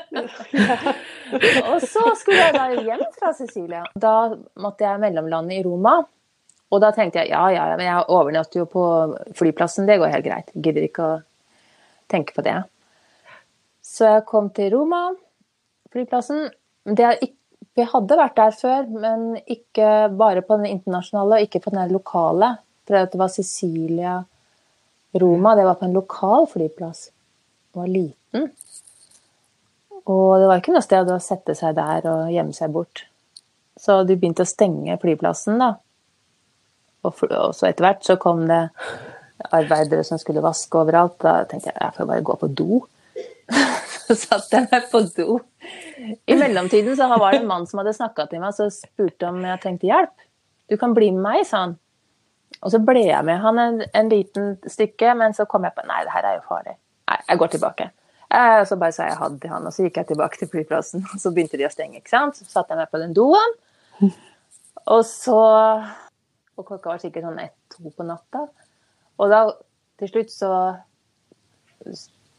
[1.71, 3.83] og så skulle jeg da hjem fra Sicilia.
[3.97, 4.14] Da
[4.61, 5.99] måtte jeg mellomlande i Roma.
[6.69, 8.85] Og da tenkte jeg ja, ja, men jeg overnatter jo på
[9.39, 10.53] flyplassen, det går helt greit.
[10.53, 11.17] Jeg gidder ikke å
[12.13, 12.59] tenke på det.
[13.85, 15.07] Så jeg kom til Roma,
[15.95, 16.51] flyplassen.
[16.89, 17.33] Ikke,
[17.79, 21.95] vi hadde vært der før, men ikke bare på den internasjonale, og ikke på den
[21.95, 22.57] lokale.
[22.89, 24.19] For det var Sicilia,
[25.23, 25.55] Roma.
[25.57, 27.09] Det var på en lokal flyplass.
[27.73, 28.51] Den var liten.
[30.09, 33.05] Og det var ikke noe sted å sette seg der og gjemme seg bort.
[33.79, 35.77] Så de begynte å stenge flyplassen, da.
[37.09, 38.68] Og, så etter hvert så kom det
[39.55, 41.18] arbeidere som skulle vaske overalt.
[41.23, 42.81] Da tenkte jeg jeg får bare gå på do.
[44.07, 45.40] så satt jeg meg på do.
[46.29, 49.42] I mellomtiden så var det en mann som hadde snakka til meg og spurte om
[49.44, 50.16] jeg trengte hjelp.
[50.68, 51.79] Du kan bli med meg, sa han.
[52.64, 55.85] Og så ble jeg med han en, en liten stykke, men så kom jeg på
[55.88, 56.75] nei, det her er jo farlig.
[57.09, 57.88] Nei, jeg går tilbake.
[58.29, 60.51] Og så bare sa jeg ha det til han, og så gikk jeg tilbake til
[60.53, 61.07] flyplassen.
[61.14, 62.37] Og så begynte de å stenge, ikke sant.
[62.37, 63.55] Så satte jeg meg på den doen.
[64.88, 65.38] Og så
[66.59, 68.44] og klokka var sikkert sånn ett-to på natta.
[69.18, 69.44] Og da
[69.99, 70.53] til slutt så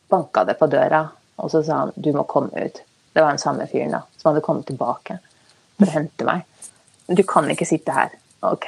[0.10, 1.04] banka det på døra,
[1.40, 2.82] og så sa han du må komme ut.
[3.14, 5.20] Det var den samme fyren da, som hadde kommet tilbake
[5.78, 6.46] for å hente meg.
[7.10, 8.14] Du kan ikke sitte her.
[8.46, 8.68] Ok,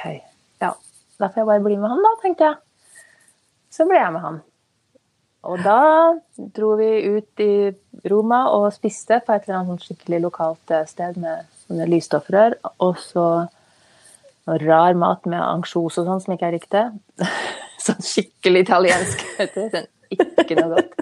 [0.62, 0.72] ja.
[1.18, 2.58] Da får jeg bare bli med han, da, tenkte jeg.
[3.72, 4.40] Så ble jeg med han.
[5.48, 5.78] Og da
[6.54, 7.54] dro vi ut i
[8.10, 12.58] Roma og spiste på et eller annet skikkelig lokalt eh, sted med sånne lysstoffrør.
[12.84, 13.26] Og så
[14.48, 16.84] noe rar mat med ansjos og sånn som ikke jeg likte.
[17.86, 19.66] sånn skikkelig italiensk, vet du.
[19.74, 20.96] Sånn, ikke noe godt.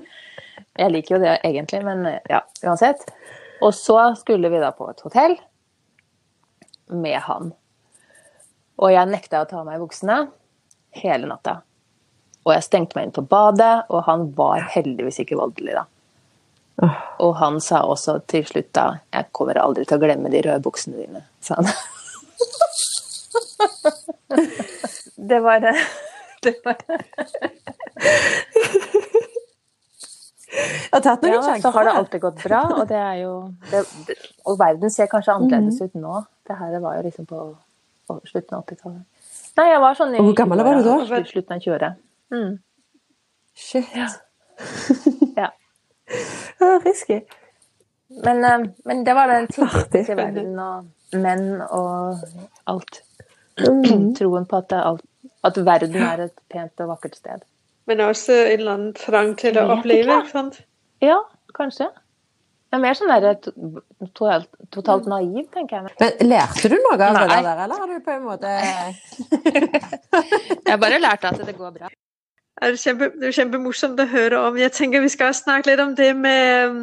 [0.80, 3.02] Jeg liker jo det egentlig, men ja, uansett.
[3.60, 5.34] Og så skulle vi da på et hotell
[6.90, 7.50] med han.
[8.80, 10.22] Og jeg nekta å ta av meg buksene
[10.96, 11.58] hele natta.
[12.46, 15.84] Og jeg stengte meg inn på badet, og han var heldigvis ikke voldelig da.
[17.20, 20.62] Og han sa også til slutt da 'Jeg kommer aldri til å glemme de røde
[20.64, 21.68] buksene dine', sa han.
[25.30, 25.74] det var det.
[26.42, 26.98] det, var det.
[30.50, 31.62] Jeg har tatt noen ja, sjanser.
[31.62, 33.34] Så har det alltid gått bra, og det er jo
[33.70, 34.16] det, det,
[34.50, 35.86] Og verden ser kanskje annerledes mm.
[35.86, 36.22] ut nå.
[36.48, 37.44] Det her var jo liksom på,
[38.10, 39.04] på slutten av 80-tallet.
[39.60, 41.22] Nei, jeg var sånn i Hvor gammel var du da?
[41.28, 41.92] Slutten av 20-åra.
[42.34, 42.56] Mm.
[43.54, 43.94] Shit.
[43.94, 44.08] Ja.
[45.42, 45.52] ja.
[46.84, 47.20] Risky.
[48.24, 52.18] Men, eh, men, det var den tidligste verden og menn og
[52.70, 53.02] alt.
[53.58, 54.12] Mm.
[54.18, 55.02] Troen på at, alt,
[55.44, 57.42] at, verden er et pent og vakkert sted.
[57.90, 60.60] Men også en eller annen trang til å oppleve, ikke sant?
[61.02, 61.18] Ja,
[61.56, 61.88] kanskje.
[62.70, 65.94] Det er mer sånn der, totalt, totalt naiv, tenker jeg.
[65.98, 67.24] Men Lærte du noe av Nei.
[67.26, 68.52] det der, eller har du på en måte
[70.70, 71.90] Jeg bare lært at det går bra.
[71.90, 74.58] Det er, kjempe, det er kjempemorsomt å høre om.
[74.60, 76.78] Jeg tenker vi skal snakke litt om det med,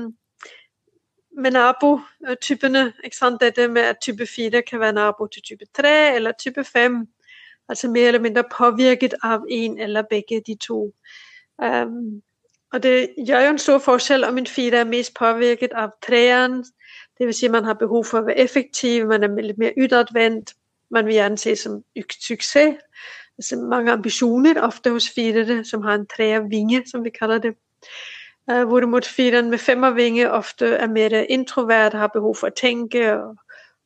[1.37, 2.93] med nabotypene.
[3.39, 7.07] Dette med at type 4 kan være nabo til type 3 eller type 5.
[7.69, 10.93] Altså mer eller mindre påvirket av en eller begge de to.
[11.63, 12.21] Um,
[12.73, 16.65] og det gjør jo en stor forskjell om en fire er mest påvirket av treeren.
[17.19, 17.35] Dvs.
[17.35, 20.53] Si man har behov for å være effektiv, man er litt mer utadvendt.
[20.91, 21.83] Man vil gjerne se som
[22.19, 22.75] suksess.
[23.37, 27.53] Altså mange ambisjoner ofte hos firere som har en treervinge, som vi kaller det.
[28.47, 33.33] Uh, hvorimot fireren med femmervinge ofte er mer introvert, har behov for å tenke og,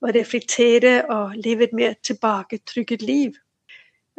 [0.02, 3.40] og reflektere og leve et mer tilbaketrykket liv.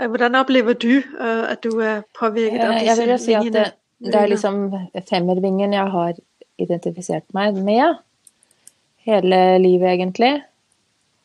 [0.01, 3.19] Uh, hvordan opplever du uh, at du er påvirket av disse vingene?
[3.23, 3.67] Si at det,
[4.03, 4.65] det er liksom
[5.09, 6.19] femmervingen jeg har
[6.59, 8.01] identifisert meg med
[9.07, 10.35] hele livet, egentlig.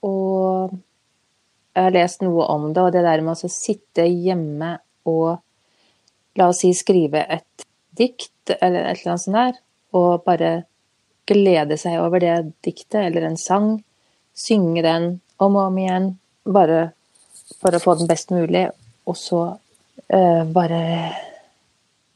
[0.05, 0.77] Og
[1.73, 4.75] jeg har lest noe om det, og det der med å sitte hjemme
[5.09, 5.39] og
[6.37, 7.66] la oss si skrive et
[7.97, 9.59] dikt eller et eller annet sånt der,
[9.97, 10.51] og bare
[11.27, 12.35] glede seg over det
[12.65, 13.75] diktet eller en sang,
[14.37, 15.09] synge den
[15.43, 16.11] om og om igjen,
[16.47, 16.91] bare
[17.57, 18.67] for å få den best mulig,
[19.07, 20.81] og så uh, bare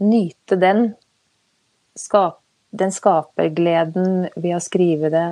[0.02, 0.92] nyte den.
[1.98, 2.40] Skap,
[2.72, 5.28] den skapergleden ved å skrive det,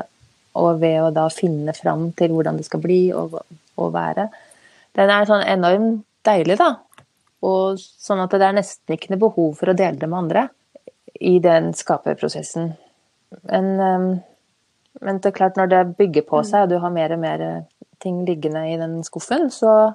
[0.59, 3.37] og ved å da finne fram til hvordan det skal bli og,
[3.79, 4.27] og være.
[4.97, 6.73] Den er sånn enormt deilig, da.
[7.45, 10.47] Og sånn at det er nesten ikke noe behov for å dele det med andre
[11.19, 12.73] i den skaperprosessen.
[13.47, 14.09] Men, ehm,
[15.01, 17.43] men det er klart, når det bygger på seg, og du har mer og mer
[17.99, 19.93] ting liggende i den skuffen, så,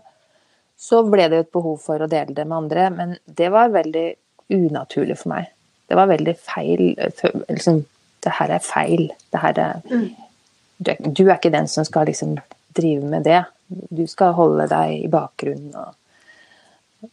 [0.76, 2.88] så ble det jo et behov for å dele det med andre.
[2.94, 4.06] Men det var veldig
[4.54, 5.50] unaturlig for meg.
[5.88, 6.84] Det var veldig feil.
[7.48, 7.82] Liksom,
[8.24, 9.10] det her er feil.
[9.32, 10.06] Det her er, mm.
[10.78, 12.38] du, er, du, er, ikke den som skal liksom
[12.76, 13.42] drive med det.
[13.68, 15.92] Du skal holde deg i bakgrunnen og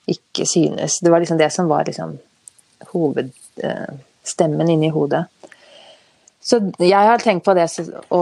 [0.10, 1.00] ikke synes.
[1.00, 2.18] Det var liksom det som var liksom
[2.92, 5.26] hovedstemmen eh, inni hodet.
[6.42, 7.68] Så jeg har tenkt på det
[8.10, 8.22] å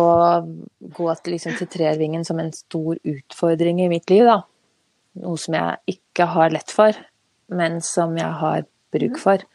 [0.79, 4.25] gå til, liksom, til trervingen som en stor utfordring i mitt liv.
[4.27, 4.41] da.
[5.23, 6.97] Noe som jeg ikke har lett for,
[7.47, 9.45] men som jeg har bruk for.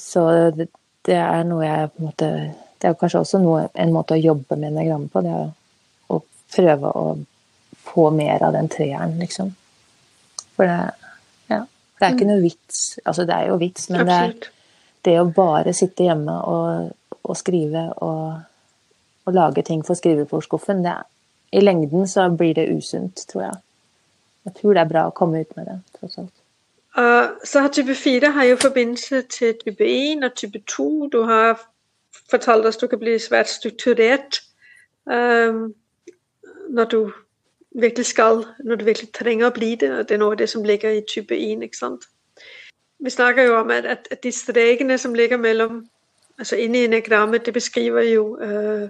[0.00, 0.24] Så
[0.56, 0.70] det,
[1.04, 2.30] det er noe jeg på en måte
[2.82, 5.20] Det er kanskje også noe, en måte å jobbe med enagrammet på.
[5.22, 5.52] Det er
[6.10, 6.18] å
[6.50, 7.04] prøve å
[7.86, 9.52] få mer av den treeren, liksom.
[10.56, 10.90] For det,
[12.02, 12.78] det er ikke noe vits.
[13.04, 14.32] Altså, det er jo vits, men det er
[15.06, 16.90] det å bare sitte hjemme og,
[17.22, 18.40] og skrive og,
[19.24, 21.08] og, lage ting for skrivebordskuffen, det er
[21.52, 23.58] I lengden så blir det usunt, tror jeg.
[24.48, 26.34] Jeg tror det er bra å komme ut med det, tross alt.
[26.96, 30.88] Uh, så har type 4 har jo forbindelse til type 1 og type 2.
[31.12, 31.60] Du har
[32.30, 34.42] fortalt oss du kan bli svært strukturert
[35.06, 35.70] um,
[36.72, 36.98] når du
[37.74, 39.90] virkelig skal, når du virkelig trenger å bli det.
[39.90, 41.62] og Det er noe av det som ligger i type 1.
[41.62, 42.04] ikke sant?
[43.02, 45.86] Vi snakker jo om at, at, de strekene som ligger mellom
[46.38, 48.88] altså Inne i enagrammet, det beskriver jo øh,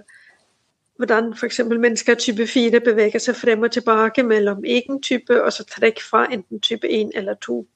[0.97, 1.59] hvordan f.eks.
[1.59, 6.27] mennesker type 4 beveger seg frem og tilbake mellom egen type og så trekk fra
[6.31, 7.67] enten type 1 eller 2.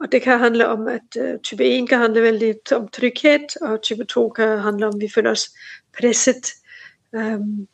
[0.00, 3.82] Og det kan handle om at uh, type 1 kan handle veldig om trygghet, og
[3.82, 5.50] type 2 kan handle om at vi føler oss
[5.98, 6.52] presset.
[7.12, 7.68] Um,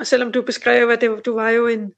[0.00, 1.92] og selvom du beskrev at det, du var jo en,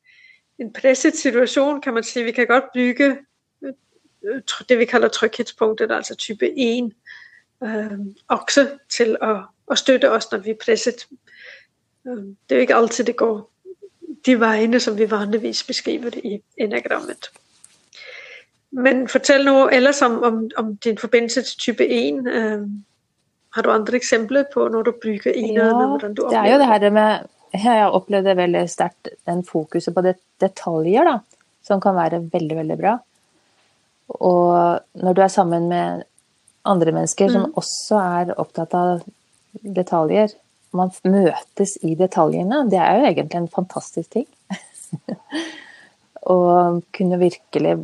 [0.58, 3.16] en presset situasjon, kan man si vi kan godt bygge
[3.64, 6.92] øh, det vi kaller trygghetspunktet, altså type 1,
[7.62, 7.98] øh,
[8.28, 9.36] også til å,
[9.66, 11.06] å, støtte oss når vi er presset.
[12.04, 13.50] Um, det er jo ikke alltid det går
[14.26, 17.30] de veiene som vi vanligvis beskriver det i enagrammet.
[18.72, 22.26] Men fortell noe ellers om, om, om din forbindelse til type 1.
[22.26, 22.66] Øh,
[23.54, 25.82] har du andre eksempler på når du bruker enerne?
[25.82, 27.18] Ja, hvordan du det er jo det her med
[27.52, 31.18] Jeg har opplevd det veldig sterkt, den fokuset på det, detaljer, da,
[31.64, 32.96] som kan være veldig, veldig bra.
[34.18, 36.06] Og når du er sammen med
[36.68, 37.34] andre mennesker mm.
[37.34, 39.04] som også er opptatt av
[39.62, 40.32] detaljer,
[40.72, 44.28] man møtes i detaljene, det er jo egentlig en fantastisk ting.
[46.32, 46.36] Å
[46.96, 47.76] kunne virkelig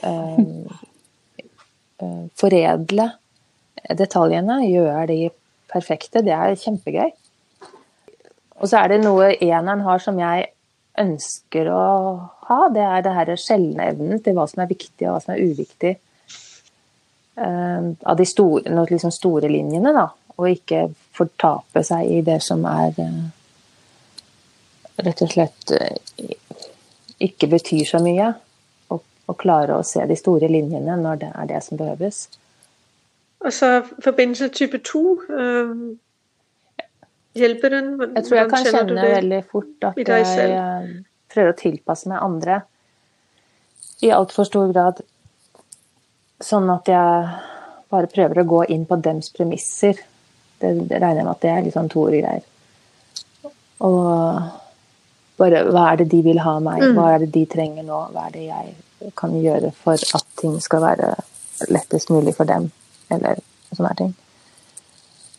[0.00, 0.38] Eh,
[1.98, 3.10] eh, foredle
[3.96, 5.18] detaljene, gjøre de
[5.70, 6.22] perfekte.
[6.24, 7.12] Det er kjempegøy.
[8.60, 10.50] Og så er det noe eneren har som jeg
[11.00, 11.84] ønsker å
[12.48, 12.60] ha.
[12.74, 15.44] Det er det her sjeldne evnen til hva som er viktig og hva som er
[15.48, 15.94] uviktig.
[17.40, 20.10] Uh, av de store, liksom store, linjene, da.
[20.36, 23.24] Og ikke fortape seg i det som er uh,
[25.00, 26.36] rett og slett uh,
[27.20, 28.32] ikke betyr så mye
[29.30, 32.24] å klare å se de store linjene når det er det som behøves.
[33.40, 33.68] Og så
[34.02, 35.02] forbindelse type 2?
[37.38, 37.90] Hjelper den?
[38.16, 40.90] Jeg tror jeg kan kjenne veldig fort at jeg eh,
[41.30, 42.60] prøver å tilpasse meg andre
[44.02, 45.02] i altfor stor grad.
[46.40, 47.26] Sånn at jeg
[47.92, 49.98] bare prøver å gå inn på dems premisser.
[50.60, 52.46] Det, det regner jeg med at det er litt sånn Tore-greier.
[53.86, 54.40] Og
[55.40, 56.82] bare hva er det de vil ha av meg?
[56.82, 56.96] Mm.
[56.96, 58.00] Hva er det de trenger nå?
[58.14, 61.14] Hva er det jeg kan gjøre for at ting skal være
[61.72, 62.70] lettest mulig for dem?
[63.12, 64.12] Eller sånne ting.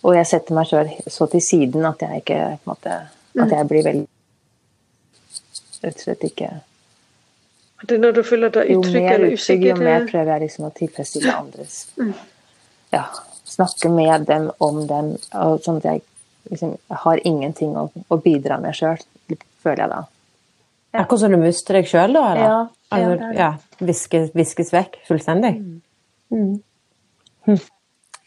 [0.01, 2.97] Og jeg setter meg sjøl så til siden at jeg ikke på en måte,
[3.37, 3.55] At mm.
[3.57, 4.07] jeg blir veldig
[5.81, 6.51] Rett og slett ikke
[7.81, 9.71] det er når du føler deg utrygg eller usikker?
[9.71, 12.11] Jo mer prøver jeg liksom å tilfredsstille andres mm.
[12.93, 13.07] Ja.
[13.47, 16.03] Snakke med dem om dem, og sånn at jeg
[16.51, 18.99] liksom har ingenting å, å bidra med sjøl,
[19.63, 19.99] føler jeg da.
[20.91, 21.01] Ja.
[21.01, 22.23] Akkurat som du mister deg sjøl, da?
[22.31, 22.45] Eller?
[22.45, 22.59] Ja.
[22.91, 25.53] Altså, ja, ja viskes, viskes, vekk fullstendig?
[26.31, 26.53] Mm.
[27.47, 27.59] Mm.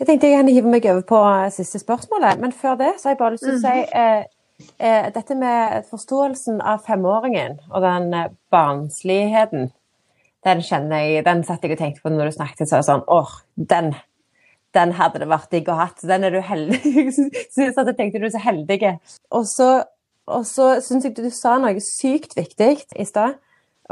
[0.00, 1.18] Jeg tenkte jeg gjerne hive meg over på
[1.54, 3.92] siste spørsmålet, men før det så har jeg bare lyst til å si mhm.
[4.00, 9.70] eh, eh, dette med forståelsen av femåringen og den eh, barnsligheten.
[10.44, 13.36] Den kjenner jeg, den satt jeg og tenkte på når du snakket, så sånn åh,
[13.54, 13.92] den,
[14.74, 16.02] den hadde det vært digg å hatt.
[16.02, 17.06] Den er du heldig
[17.54, 18.96] så at jeg tenkte du er så heldig.
[19.30, 19.70] Og så,
[20.26, 23.38] og så syns jeg du sa noe sykt viktig i stad.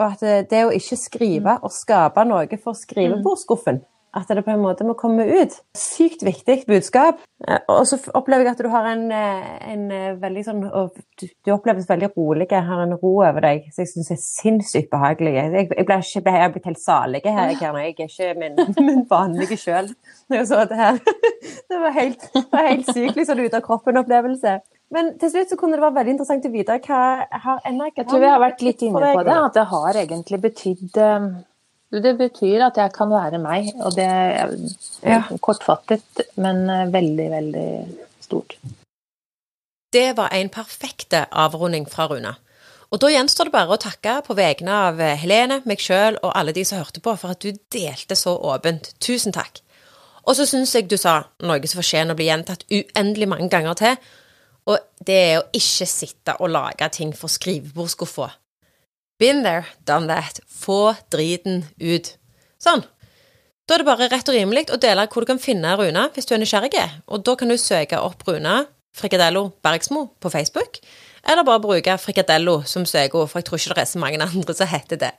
[0.00, 4.61] Og at det å ikke skrive og skape noe for skrivebordsskuffen at det på en
[4.61, 5.55] måte må komme ut.
[5.79, 7.21] Sykt viktig budskap.
[7.49, 11.53] Eh, og så opplever jeg at du har en, eh, en eh, veldig sånn Du
[11.55, 15.33] oppleves veldig rolig, har en ro over deg som jeg syns er sinnssykt behagelig.
[15.39, 17.79] Jeg, jeg, ble ikke, jeg blitt helt salig her, jeg, her.
[17.81, 19.89] Jeg er ikke min, min vanlige sjøl
[20.29, 21.01] når jeg så det her.
[21.73, 24.53] Det var helt, det helt sykt liksom ut av kroppen-opplevelse.
[24.95, 27.01] Men til slutt så kunne det være veldig interessant å vite hva
[27.45, 30.41] har NRK Jeg tror vi har vært litt inne på det, at det har egentlig
[30.45, 31.01] betydd
[32.01, 34.55] det betyr at jeg kan være meg, og det er
[35.05, 35.18] ja.
[35.45, 37.66] kortfattet, men eh, veldig, veldig
[38.24, 38.57] stort.
[39.93, 42.32] Det var en perfekte avrunding fra Runa.
[42.93, 46.32] Og da gjenstår det bare å takke på vegne av eh, Helene, meg sjøl og
[46.32, 48.95] alle de som hørte på, for at du delte så åpent.
[49.01, 49.61] Tusen takk.
[50.24, 53.78] Og så syns jeg du sa noe som fortjener å bli gjentatt uendelig mange ganger
[53.80, 53.97] til,
[54.70, 58.28] og det er å ikke sitte og lage ting for skrivebordsskuffa.
[59.23, 60.41] Been there, done that.
[60.51, 62.09] Få driten ut.
[62.59, 62.83] Sånn.
[63.68, 66.27] Da er det bare rett og rimelig å dele hvor du kan finne Runa hvis
[66.27, 68.64] du er nysgjerrig, og da kan du søke opp Runa
[68.99, 70.81] Frikadello Bergsmo på Facebook,
[71.23, 74.57] eller bare bruke Frikadello som søkeord, for jeg tror ikke det er så mange andre
[74.59, 75.12] som heter det.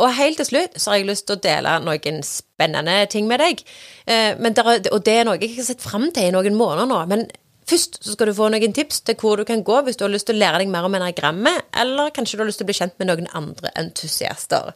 [0.00, 3.44] Og helt til slutt så har jeg lyst til å dele noen spennende ting med
[3.44, 3.60] deg.
[4.08, 6.88] Eh, der, og det er noe jeg ikke har sett fram til i noen måneder
[6.88, 7.04] nå.
[7.12, 7.28] Men
[7.66, 10.12] Først så skal du få noen tips til hvor du kan gå hvis du har
[10.12, 12.70] lyst til å lære deg mer om enagrammet, eller kanskje du har lyst til å
[12.70, 14.70] bli kjent med noen andre entusiaster.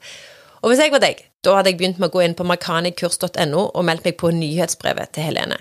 [0.61, 3.62] Og hvis jeg var deg, da hadde jeg begynt med å gå inn på makanikurs.no
[3.70, 5.61] og meldt meg på nyhetsbrevet til Helene.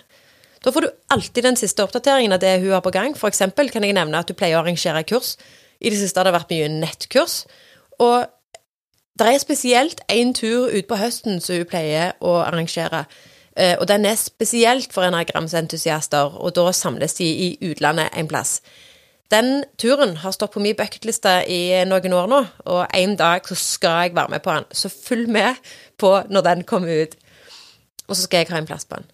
[0.60, 3.14] Da får du alltid den siste oppdateringen av det hun har på gang.
[3.16, 5.38] For eksempel kan jeg nevne at du pleier å arrangere kurs.
[5.80, 7.46] I det siste har det vært mye nettkurs.
[8.04, 8.28] Og
[9.20, 13.06] det er spesielt én tur utpå høsten som hun pleier å arrangere.
[13.60, 18.62] Eh, og den er spesielt for enagramsentusiaster, og da samles de i utlandet en plass.
[19.30, 23.58] Den turen har stått på min bucketliste i noen år nå, og en dag så
[23.60, 24.66] skal jeg være med på den.
[24.72, 25.60] Så følg med
[26.02, 27.16] på når den kommer ut.
[28.08, 29.12] Og så skal jeg ha en plass på den.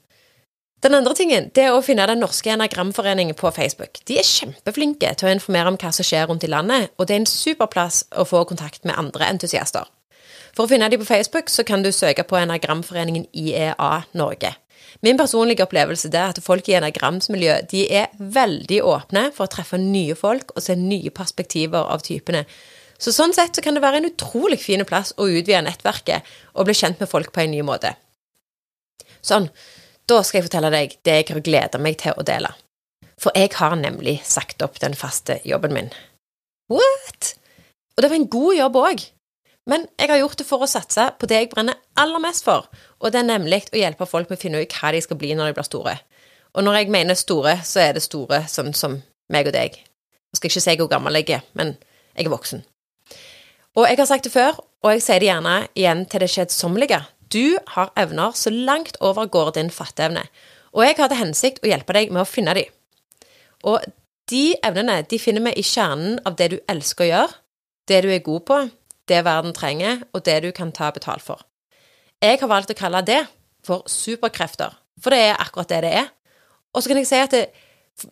[0.86, 4.00] Den andre tingen det er å finne Den norske enagramforening på Facebook.
[4.08, 7.16] De er kjempeflinke til å informere om hva som skjer rundt i landet, og det
[7.16, 9.90] er en super plass å få kontakt med andre entusiaster.
[10.56, 14.54] For å finne dem på Facebook så kan du søke på Enagramforeningen IEA Norge.
[15.04, 19.80] Min personlige opplevelse er at folk i enagramsmiljø de er veldig åpne for å treffe
[19.82, 22.46] nye folk og se nye perspektiver av typene.
[22.98, 26.70] Så sånn sett så kan det være en utrolig fin plass å utvide nettverket og
[26.70, 27.92] bli kjent med folk på en ny måte.
[29.26, 29.50] Sånn,
[30.08, 32.54] da skal jeg fortelle deg det jeg har gleda meg til å dele.
[33.20, 35.92] For jeg har nemlig sagt opp den faste jobben min.
[36.72, 37.36] What?
[37.96, 39.06] Og det var en god jobb òg.
[39.66, 42.68] Men jeg har gjort det for å satse på det jeg brenner aller mest for,
[43.02, 45.34] og det er nemlig å hjelpe folk med å finne ut hva de skal bli
[45.34, 45.96] når de blir store.
[46.56, 49.00] Og når jeg mener store, så er det store sånn som
[49.34, 49.76] meg og deg.
[49.76, 51.74] Jeg skal ikke si hvor gammel jeg er, men
[52.14, 52.62] jeg er voksen.
[53.76, 57.02] Og jeg har sagt det før, og jeg sier det gjerne igjen til det kjedsommelige.
[57.34, 60.24] Du har evner så langt over går din fatteevne,
[60.76, 62.70] og jeg har til hensikt å hjelpe deg med å finne dem.
[63.66, 63.84] Og
[64.30, 67.38] de evnene de finner vi i kjernen av det du elsker å gjøre,
[67.90, 68.60] det du er god på,
[69.10, 71.44] det verden trenger, og det du kan ta betalt for.
[72.24, 73.22] Jeg har valgt å kalle det
[73.66, 76.12] for superkrefter, for det er akkurat det det er.
[76.74, 77.46] Og så kan jeg si at det,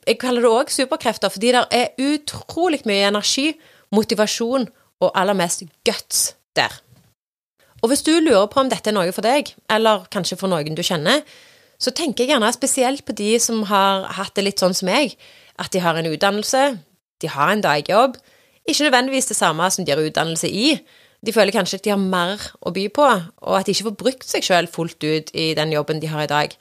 [0.07, 3.51] jeg kaller det òg superkrefter fordi det er utrolig mye energi,
[3.93, 4.69] motivasjon
[5.03, 6.71] og aller mest guts der.
[7.83, 10.77] Og hvis du lurer på om dette er noe for deg, eller kanskje for noen
[10.77, 11.23] du kjenner,
[11.81, 15.17] så tenker jeg gjerne spesielt på de som har hatt det litt sånn som meg,
[15.59, 16.61] at de har en utdannelse,
[17.19, 18.15] de har en dagjobb,
[18.67, 20.77] ikke nødvendigvis det samme som de har utdannelse i.
[21.25, 23.05] De føler kanskje at de har mer å by på,
[23.41, 26.25] og at de ikke får brukt seg sjøl fullt ut i den jobben de har
[26.25, 26.55] i dag.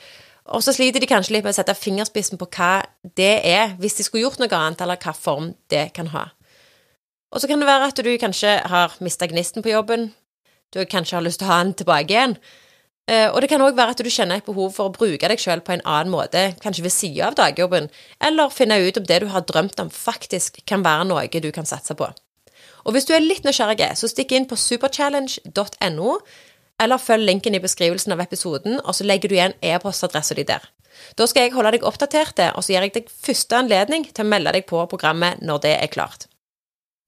[0.52, 2.82] Og så sliter de kanskje litt med å sette fingerspissen på hva
[3.18, 6.28] det er, hvis de skulle gjort noe annet, eller hva form det kan ha.
[7.32, 10.10] Og så kan det være at du kanskje har mista gnisten på jobben,
[10.72, 12.36] du kanskje har lyst til å ha den tilbake igjen,
[13.10, 15.60] og det kan òg være at du kjenner et behov for å bruke deg sjøl
[15.64, 17.88] på en annen måte, kanskje ved sida av dagjobben,
[18.22, 21.66] eller finne ut om det du har drømt om, faktisk kan være noe du kan
[21.66, 22.08] satse på.
[22.86, 26.16] Og hvis du er litt nysgjerrig, så stikk inn på superchallenge.no,
[26.82, 30.64] eller følg linken i beskrivelsen av episoden, og så legger du igjen e-postadressa di der.
[31.18, 34.30] Da skal jeg holde deg oppdatert, og så gir jeg deg første anledning til å
[34.30, 36.26] melde deg på programmet når det er klart.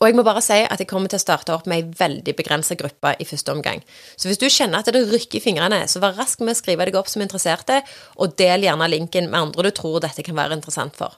[0.02, 2.34] Og jeg må bare si at jeg kommer til å starte opp med ei veldig
[2.36, 3.80] begrensa gruppe i første omgang.
[4.18, 6.88] Så hvis du kjenner at det rykker i fingrene, så vær rask med å skrive
[6.88, 7.80] deg opp som interesserte,
[8.18, 11.14] og del gjerne linken med andre du tror dette kan være interessant for.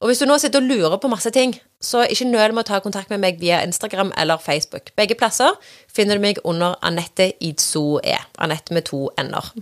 [0.00, 2.68] Og hvis du nå sitter og lurer på masse ting, så ikke nøl med å
[2.70, 4.94] ta kontakt med meg via Instagram eller Facebook.
[4.96, 5.56] Begge plasser
[5.92, 8.16] finner du meg under Anette Idsoe.
[8.40, 9.52] Anette med to n-er.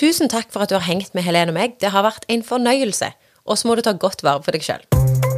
[0.00, 1.76] Tusen takk for at du har hengt med Helene og meg.
[1.80, 3.12] Det har vært en fornøyelse.
[3.44, 5.29] Og så må du ta godt vare på deg sjøl.